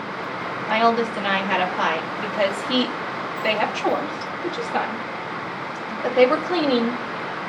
my 0.69 0.81
oldest 0.83 1.13
and 1.13 1.27
I 1.27 1.39
had 1.45 1.61
a 1.61 1.69
fight 1.77 2.03
because 2.25 2.57
he, 2.73 2.89
they 3.45 3.53
have 3.61 3.71
chores, 3.77 4.17
which 4.43 4.57
is 4.59 4.67
fine, 4.73 4.97
but 6.03 6.17
they 6.17 6.27
were 6.27 6.41
cleaning, 6.49 6.89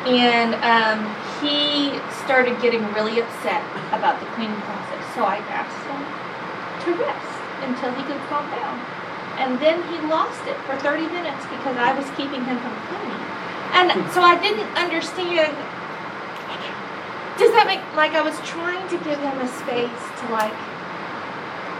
and 0.05 0.53
um, 0.61 0.99
he 1.45 1.93
started 2.25 2.57
getting 2.61 2.81
really 2.93 3.21
upset 3.21 3.61
about 3.93 4.17
the 4.19 4.25
cleaning 4.33 4.57
process. 4.65 5.03
So 5.13 5.21
I 5.23 5.37
asked 5.53 5.83
him 5.85 6.01
to 6.01 6.89
rest 6.97 7.37
until 7.61 7.93
he 7.93 8.03
could 8.09 8.21
calm 8.25 8.49
down. 8.49 8.81
And 9.37 9.59
then 9.61 9.83
he 9.93 10.01
lost 10.07 10.41
it 10.47 10.57
for 10.65 10.75
30 10.81 11.05
minutes 11.13 11.45
because 11.53 11.77
I 11.77 11.93
was 11.93 12.07
keeping 12.17 12.41
him 12.43 12.57
from 12.57 12.73
cleaning. 12.89 13.23
And 13.77 13.89
so 14.11 14.21
I 14.21 14.39
didn't 14.41 14.71
understand. 14.73 15.53
Does 17.37 17.51
that 17.51 17.67
make 17.67 17.83
like 17.95 18.15
I 18.15 18.21
was 18.21 18.39
trying 18.47 18.87
to 18.89 18.97
give 19.03 19.19
him 19.19 19.37
a 19.37 19.49
space 19.59 20.03
to 20.21 20.25
like 20.31 20.55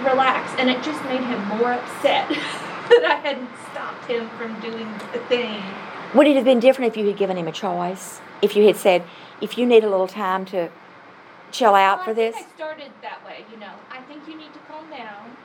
relax, 0.04 0.54
and 0.60 0.70
it 0.70 0.84
just 0.84 1.04
made 1.06 1.22
him 1.22 1.42
more 1.48 1.74
upset 1.74 2.30
that 2.90 3.04
I 3.06 3.16
hadn't 3.16 3.50
stopped 3.72 4.06
him 4.06 4.30
from 4.38 4.60
doing 4.62 4.92
the 5.14 5.20
thing. 5.28 5.62
Would 6.14 6.28
it 6.28 6.36
have 6.36 6.46
been 6.46 6.60
different 6.60 6.92
if 6.92 6.98
you 6.98 7.08
had 7.08 7.18
given 7.18 7.38
him 7.38 7.48
a 7.48 7.52
choice? 7.52 8.22
If 8.42 8.56
you 8.56 8.66
had 8.66 8.78
said, 8.78 9.04
if 9.42 9.58
you 9.58 9.66
need 9.66 9.84
a 9.84 9.90
little 9.90 10.08
time 10.08 10.46
to 10.46 10.70
chill 11.52 11.76
out 11.76 11.98
Well, 12.00 12.06
for 12.06 12.12
I 12.12 12.14
think 12.16 12.36
this? 12.36 12.44
I 12.46 12.56
started 12.56 12.92
that 13.02 13.26
way, 13.26 13.46
you 13.52 13.58
know. 13.58 13.72
I 13.92 14.02
think 14.02 14.28
you 14.28 14.36
need 14.38 14.54
to 14.54 14.60
calm 14.68 14.90
down. 14.90 15.36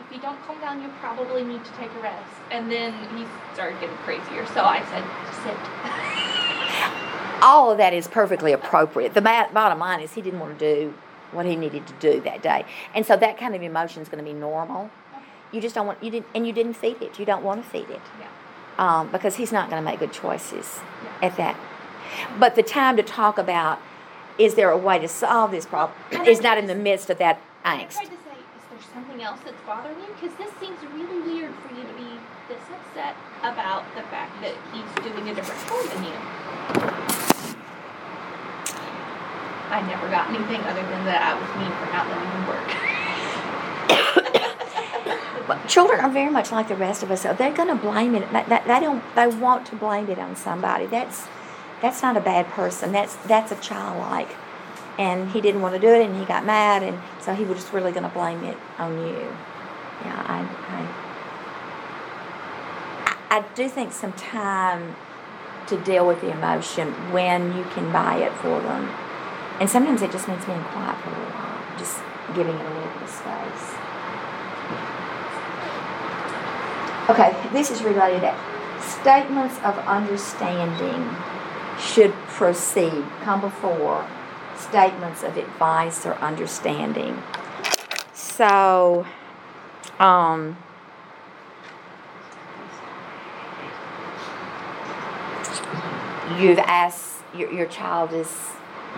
If 0.00 0.14
you 0.14 0.20
don't 0.22 0.40
calm 0.46 0.60
down, 0.60 0.82
you 0.82 0.88
probably 1.00 1.44
need 1.44 1.64
to 1.64 1.70
take 1.72 1.90
a 1.94 2.00
rest. 2.02 2.30
And 2.50 2.70
then 2.70 2.92
he 3.16 3.24
started 3.54 3.78
getting 3.80 3.96
crazier, 3.98 4.46
so 4.46 4.62
I 4.64 4.80
said, 4.90 5.04
sit. 5.44 7.42
All 7.42 7.70
of 7.70 7.78
that 7.78 7.92
is 7.92 8.06
perfectly 8.08 8.52
appropriate. 8.52 9.14
The 9.14 9.20
bottom 9.20 9.78
line 9.78 10.00
is 10.00 10.12
he 10.14 10.22
didn't 10.22 10.40
want 10.40 10.58
to 10.58 10.74
do 10.76 10.94
what 11.32 11.44
he 11.46 11.56
needed 11.56 11.86
to 11.86 11.92
do 11.94 12.20
that 12.20 12.42
day. 12.42 12.64
And 12.94 13.04
so 13.04 13.16
that 13.16 13.36
kind 13.38 13.54
of 13.54 13.62
emotion 13.62 14.00
is 14.02 14.08
going 14.08 14.24
to 14.24 14.30
be 14.30 14.36
normal. 14.38 14.90
You 15.50 15.60
just 15.60 15.74
don't 15.74 15.86
want, 15.86 16.02
you 16.02 16.10
didn't, 16.10 16.26
and 16.34 16.46
you 16.46 16.52
didn't 16.52 16.74
feed 16.74 17.02
it. 17.02 17.18
You 17.18 17.26
don't 17.26 17.42
want 17.42 17.62
to 17.64 17.68
feed 17.68 17.90
it. 17.90 18.00
Yeah. 18.20 18.28
Um, 18.78 19.10
because 19.10 19.36
he's 19.36 19.52
not 19.52 19.68
going 19.68 19.82
to 19.82 19.84
make 19.90 19.98
good 19.98 20.12
choices 20.12 20.80
Yeah. 21.04 21.26
at 21.28 21.36
that. 21.36 21.56
But 22.38 22.54
the 22.54 22.62
time 22.62 22.96
to 22.96 23.02
talk 23.02 23.38
about 23.38 23.80
is 24.38 24.54
there 24.54 24.70
a 24.70 24.78
way 24.78 24.98
to 24.98 25.08
solve 25.08 25.50
this 25.50 25.66
problem 25.66 25.96
is 26.26 26.40
not 26.40 26.58
in 26.58 26.66
the 26.66 26.74
midst 26.74 27.10
of 27.10 27.18
that 27.18 27.40
angst. 27.64 27.96
I 27.96 28.04
tried 28.04 28.04
to 28.04 28.10
say, 28.10 28.38
is 28.56 28.64
there 28.70 28.80
something 28.94 29.22
else 29.22 29.40
that's 29.44 29.60
bothering 29.66 29.98
you? 30.00 30.14
Because 30.20 30.36
this 30.36 30.50
seems 30.58 30.78
really 30.94 31.20
weird 31.20 31.54
for 31.54 31.74
you 31.74 31.82
to 31.82 31.94
be 31.94 32.18
this 32.48 32.62
upset 32.70 33.14
about 33.40 33.84
the 33.94 34.02
fact 34.08 34.40
that 34.40 34.54
he's 34.72 35.04
doing 35.04 35.28
a 35.28 35.34
different 35.34 35.60
chore 35.68 35.82
than 35.84 36.04
you. 36.04 36.16
I 39.70 39.80
never 39.86 40.08
got 40.08 40.28
anything 40.28 40.60
other 40.62 40.82
than 40.82 41.04
that 41.06 41.22
I 41.22 41.32
was 41.32 41.48
mean 41.56 41.72
for 41.80 41.86
not 41.92 42.08
letting 42.08 42.30
him 42.30 42.46
work. 42.48 42.68
But 45.46 45.66
children 45.68 45.98
are 45.98 46.08
very 46.08 46.30
much 46.30 46.52
like 46.52 46.68
the 46.68 46.76
rest 46.76 47.02
of 47.02 47.10
us. 47.10 47.22
So 47.22 47.34
they're 47.34 47.52
going 47.52 47.68
to 47.68 47.74
blame 47.74 48.14
it. 48.14 48.30
They, 48.32 48.44
they, 48.44 48.60
they 48.64 48.80
don't. 48.80 49.02
They 49.16 49.26
want 49.26 49.66
to 49.66 49.76
blame 49.76 50.08
it 50.08 50.18
on 50.18 50.36
somebody. 50.36 50.86
That's 50.86 51.26
that's 51.82 52.00
not 52.00 52.16
a 52.16 52.20
bad 52.20 52.46
person. 52.46 52.92
That's 52.92 53.16
that's 53.26 53.52
a 53.52 53.56
childlike. 53.56 54.34
And 54.98 55.30
he 55.30 55.40
didn't 55.40 55.62
want 55.62 55.74
to 55.74 55.80
do 55.80 55.88
it, 55.88 56.04
and 56.04 56.18
he 56.18 56.24
got 56.24 56.44
mad, 56.44 56.82
and 56.82 56.98
so 57.20 57.34
he 57.34 57.44
was 57.44 57.58
just 57.58 57.72
really 57.72 57.92
going 57.92 58.04
to 58.04 58.10
blame 58.10 58.44
it 58.44 58.56
on 58.78 58.98
you. 58.98 59.34
Yeah, 60.04 60.22
I, 60.26 60.40
I 63.30 63.38
I 63.38 63.44
do 63.54 63.68
think 63.68 63.92
some 63.92 64.12
time 64.12 64.94
to 65.66 65.76
deal 65.82 66.06
with 66.06 66.20
the 66.20 66.30
emotion 66.30 66.92
when 67.12 67.56
you 67.56 67.64
can 67.64 67.90
buy 67.92 68.16
it 68.16 68.32
for 68.34 68.60
them. 68.60 68.90
And 69.58 69.70
sometimes 69.70 70.02
it 70.02 70.12
just 70.12 70.28
means 70.28 70.44
being 70.44 70.62
quiet 70.64 70.98
for 71.02 71.08
a 71.08 71.12
little 71.12 71.32
while, 71.32 71.78
just 71.78 72.02
giving 72.34 72.54
it 72.54 72.60
a 72.60 72.74
little 72.74 72.92
bit 72.92 73.02
of 73.02 73.08
space. 73.08 73.74
Okay, 77.08 77.34
this 77.52 77.70
is 77.70 77.82
related. 77.82 78.34
Statements 78.80 79.56
of 79.64 79.78
understanding 79.86 81.08
should 81.82 82.12
proceed, 82.28 83.04
come 83.22 83.40
before. 83.40 84.06
Statements 84.56 85.22
of 85.22 85.36
advice 85.36 86.06
or 86.06 86.14
understanding. 86.14 87.20
So, 88.14 89.06
um, 89.98 90.56
you've 96.38 96.58
asked 96.58 97.22
your, 97.34 97.52
your 97.52 97.66
child 97.66 98.12
is 98.12 98.30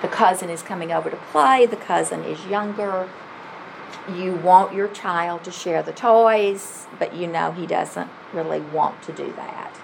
the 0.03 0.09
cousin 0.09 0.51
is 0.51 0.63
coming 0.63 0.93
over 0.93 1.09
to 1.09 1.17
play 1.17 1.67
the 1.67 1.77
cousin 1.77 2.23
is 2.25 2.45
younger. 2.47 3.09
You 4.13 4.35
want 4.35 4.75
your 4.75 4.89
child 4.89 5.45
to 5.45 5.51
share 5.51 5.83
the 5.83 5.93
toys 5.93 6.87
but 6.99 7.15
you 7.15 7.27
know 7.27 7.53
he 7.53 7.67
doesn't 7.67 8.11
really 8.33 8.61
want 8.61 9.03
to 9.05 9.13
do 9.13 9.33
that 9.37 9.84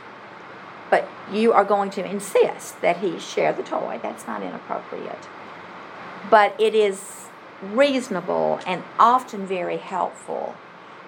but 0.90 1.08
you 1.32 1.52
are 1.52 1.64
going 1.64 1.90
to 1.90 2.04
insist 2.04 2.80
that 2.82 2.98
he 2.98 3.18
share 3.18 3.52
the 3.52 3.62
toy 3.62 3.98
that's 4.02 4.26
not 4.26 4.42
inappropriate 4.42 5.28
but 6.28 6.58
it 6.60 6.74
is 6.74 7.26
reasonable 7.62 8.60
and 8.66 8.82
often 8.98 9.46
very 9.46 9.76
helpful 9.76 10.54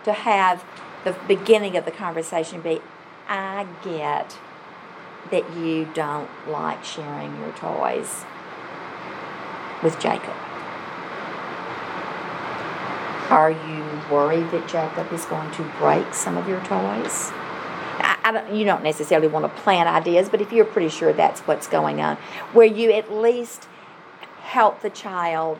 to 0.04 0.12
have 0.12 0.64
the 1.04 1.16
beginning 1.26 1.76
of 1.76 1.84
the 1.84 1.90
conversation 1.90 2.60
be 2.60 2.80
i 3.28 3.66
get 3.84 4.36
that 5.30 5.56
you 5.56 5.88
don't 5.94 6.28
like 6.48 6.84
sharing 6.84 7.38
your 7.40 7.52
toys 7.52 8.24
with 9.82 9.98
Jacob? 9.98 10.34
Are 13.30 13.50
you 13.50 14.00
worried 14.10 14.50
that 14.50 14.68
Jacob 14.68 15.12
is 15.12 15.24
going 15.24 15.50
to 15.52 15.62
break 15.78 16.12
some 16.14 16.36
of 16.36 16.48
your 16.48 16.60
toys? 16.64 17.32
I, 18.24 18.32
don't, 18.32 18.54
you 18.54 18.64
don't 18.64 18.82
necessarily 18.82 19.28
want 19.28 19.44
to 19.44 19.62
plant 19.62 19.88
ideas, 19.88 20.28
but 20.28 20.40
if 20.40 20.52
you're 20.52 20.64
pretty 20.64 20.88
sure 20.88 21.12
that's 21.12 21.40
what's 21.42 21.66
going 21.66 22.00
on, 22.00 22.16
where 22.52 22.66
you 22.66 22.92
at 22.92 23.12
least 23.12 23.68
help 24.40 24.82
the 24.82 24.90
child, 24.90 25.58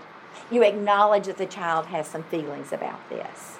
you 0.50 0.62
acknowledge 0.62 1.26
that 1.26 1.38
the 1.38 1.46
child 1.46 1.86
has 1.86 2.06
some 2.06 2.22
feelings 2.24 2.72
about 2.72 3.08
this. 3.08 3.58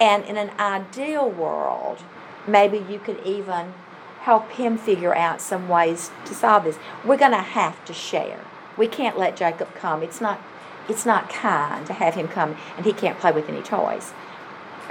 And 0.00 0.24
in 0.24 0.36
an 0.36 0.50
ideal 0.58 1.28
world, 1.28 2.02
maybe 2.46 2.78
you 2.78 2.98
could 2.98 3.24
even 3.24 3.74
help 4.20 4.50
him 4.52 4.78
figure 4.78 5.14
out 5.14 5.40
some 5.40 5.68
ways 5.68 6.10
to 6.24 6.34
solve 6.34 6.64
this. 6.64 6.78
We're 7.04 7.16
going 7.16 7.32
to 7.32 7.38
have 7.38 7.84
to 7.86 7.92
share. 7.92 8.40
We 8.76 8.86
can't 8.86 9.18
let 9.18 9.36
Jacob 9.36 9.74
come. 9.74 10.02
It's 10.02 10.20
not 10.20 10.40
it's 10.88 11.06
not 11.06 11.30
kind 11.30 11.86
to 11.86 11.92
have 11.92 12.14
him 12.16 12.26
come 12.26 12.56
and 12.76 12.84
he 12.84 12.92
can't 12.92 13.18
play 13.18 13.30
with 13.30 13.48
any 13.48 13.62
toys. 13.62 14.12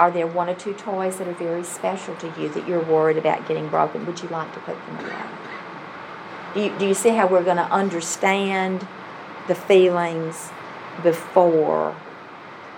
Are 0.02 0.10
there 0.10 0.26
one 0.26 0.48
or 0.48 0.54
two 0.54 0.74
toys 0.74 1.18
that 1.18 1.28
are 1.28 1.34
very 1.34 1.62
special 1.62 2.16
to 2.16 2.26
you 2.36 2.48
that 2.48 2.66
you're 2.66 2.82
worried 2.82 3.16
about 3.16 3.46
getting 3.46 3.68
broken? 3.68 4.04
Would 4.04 4.20
you 4.20 4.28
like 4.30 4.52
to 4.54 4.58
put 4.58 4.74
them 4.86 4.96
away? 4.98 5.22
Do 6.54 6.60
you, 6.60 6.76
do 6.76 6.88
you 6.88 6.94
see 6.94 7.10
how 7.10 7.28
we're 7.28 7.44
going 7.44 7.58
to 7.58 7.70
understand 7.70 8.84
the 9.46 9.54
feelings 9.54 10.50
before 11.04 11.94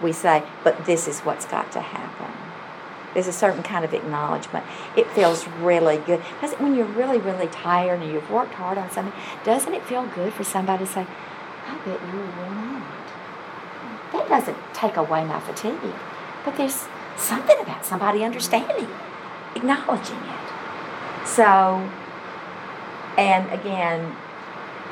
we 0.03 0.13
say, 0.13 0.43
but 0.63 0.85
this 0.85 1.09
is 1.09 1.21
what's 1.21 1.47
got 1.47 1.73
to 1.73 1.81
happen? 1.81 2.31
There's 3.15 3.27
a 3.27 3.33
certain 3.33 3.63
kind 3.63 3.87
of 3.87 3.95
acknowledgement. 3.95 4.67
It 4.95 5.09
feels 5.09 5.49
really 5.49 5.97
good. 5.97 6.23
Doesn't 6.43 6.61
when 6.61 6.75
you're 6.75 6.85
really, 6.85 7.17
really 7.17 7.49
tired 7.49 8.03
and 8.03 8.13
you've 8.13 8.31
worked 8.31 8.53
hard 8.53 8.77
on 8.77 8.91
something, 8.91 9.15
doesn't 9.45 9.73
it 9.73 9.83
feel 9.85 10.07
good 10.09 10.35
for 10.35 10.45
somebody 10.45 10.85
to 10.85 10.93
say, 10.93 11.07
I 11.69 11.79
bet 11.87 11.87
you're 11.87 12.27
worn 12.37 12.59
out? 12.59 14.13
That 14.13 14.29
doesn't 14.29 14.59
take 14.75 14.99
away 14.99 15.25
my 15.25 15.41
fatigue. 15.41 15.81
But 16.45 16.59
there's 16.59 16.87
something 17.17 17.59
about 17.61 17.85
somebody 17.85 18.25
understanding, 18.25 18.89
acknowledging 19.55 20.17
it. 20.17 21.27
So, 21.27 21.89
and 23.17 23.51
again, 23.53 24.15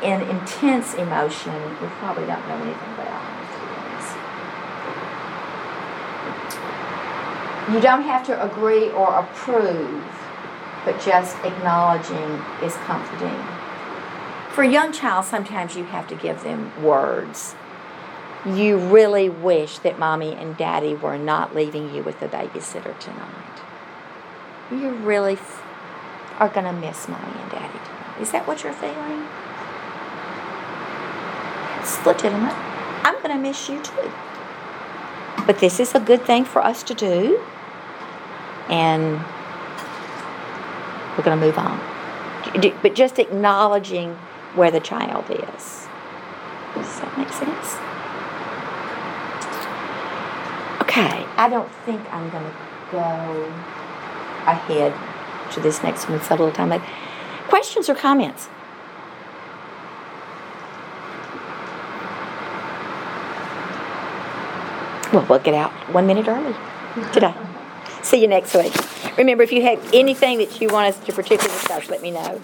in 0.03 0.21
intense 0.23 0.95
emotion, 0.95 1.55
we 1.81 1.87
probably 1.99 2.27
don't 2.27 2.47
know 2.49 2.57
anything 2.57 2.95
about. 2.95 3.23
You 7.71 7.81
don't 7.81 8.03
have 8.03 8.27
to 8.27 8.45
agree 8.45 8.91
or 8.91 9.15
approve, 9.15 10.05
but 10.85 11.01
just 11.01 11.37
acknowledging 11.45 12.43
is 12.61 12.75
comforting. 12.85 13.39
For 14.51 14.63
a 14.63 14.69
young 14.69 14.93
child, 14.93 15.25
sometimes 15.25 15.77
you 15.77 15.85
have 15.85 16.09
to 16.09 16.17
give 16.17 16.43
them 16.43 16.73
words. 16.83 17.55
You 18.45 18.77
really 18.77 19.29
wish 19.29 19.79
that 19.79 20.01
mommy 20.01 20.33
and 20.33 20.57
daddy 20.57 20.95
were 20.95 21.17
not 21.17 21.55
leaving 21.55 21.95
you 21.95 22.03
with 22.03 22.19
the 22.19 22.27
babysitter 22.27 22.99
tonight. 22.99 23.63
You 24.71 24.91
really 24.91 25.35
f- 25.35 25.63
are 26.41 26.49
going 26.49 26.67
to 26.67 26.73
miss 26.73 27.09
mommy 27.09 27.41
and 27.41 27.51
daddy 27.53 27.79
tonight. 27.79 28.21
Is 28.21 28.33
that 28.33 28.49
what 28.49 28.65
you're 28.65 28.73
feeling? 28.73 29.27
It's 31.81 32.05
legitimate. 32.05 32.57
I'm 33.05 33.15
going 33.23 33.31
to 33.31 33.39
miss 33.39 33.69
you 33.69 33.81
too. 33.81 34.11
But 35.47 35.59
this 35.61 35.79
is 35.79 35.95
a 35.95 36.01
good 36.01 36.23
thing 36.23 36.45
for 36.45 36.65
us 36.65 36.83
to 36.85 36.95
do. 36.95 37.41
And 38.69 39.21
we're 41.17 41.23
going 41.23 41.39
to 41.39 41.47
move 41.47 41.59
on. 41.59 41.81
But 42.83 42.95
just 42.97 43.21
acknowledging 43.21 44.15
where 44.57 44.73
the 44.73 44.81
child 44.81 45.31
is. 45.31 45.87
Does 46.75 47.01
that 47.01 47.17
make 47.17 47.31
sense? 47.31 47.92
Okay, 50.93 51.25
I 51.39 51.49
don't 51.49 51.73
think 51.87 52.03
I'm 52.13 52.29
going 52.29 52.45
to 52.45 52.55
go 52.93 52.99
ahead 54.47 54.93
to 55.55 55.61
this 55.61 55.83
next 55.83 56.07
one. 56.07 56.19
It's 56.19 56.29
a 56.29 56.33
little 56.33 56.53
time. 56.53 56.69
But 56.69 56.83
questions 57.49 57.89
or 57.89 57.95
comments? 57.95 58.51
Well, 65.15 65.25
we'll 65.31 65.39
get 65.39 65.55
out 65.55 65.73
one 65.95 66.07
minute 66.07 66.29
early 66.29 66.55
today. 67.15 67.35
See 68.03 68.21
you 68.21 68.29
next 68.29 68.55
week. 68.55 68.75
Remember, 69.17 69.43
if 69.45 69.51
you 69.51 69.63
have 69.63 69.95
anything 69.95 70.37
that 70.41 70.61
you 70.61 70.69
want 70.69 70.95
us 70.95 71.03
to 71.07 71.13
particularly 71.15 71.59
discuss, 71.59 71.89
let 71.89 72.03
me 72.03 72.11
know. 72.11 72.39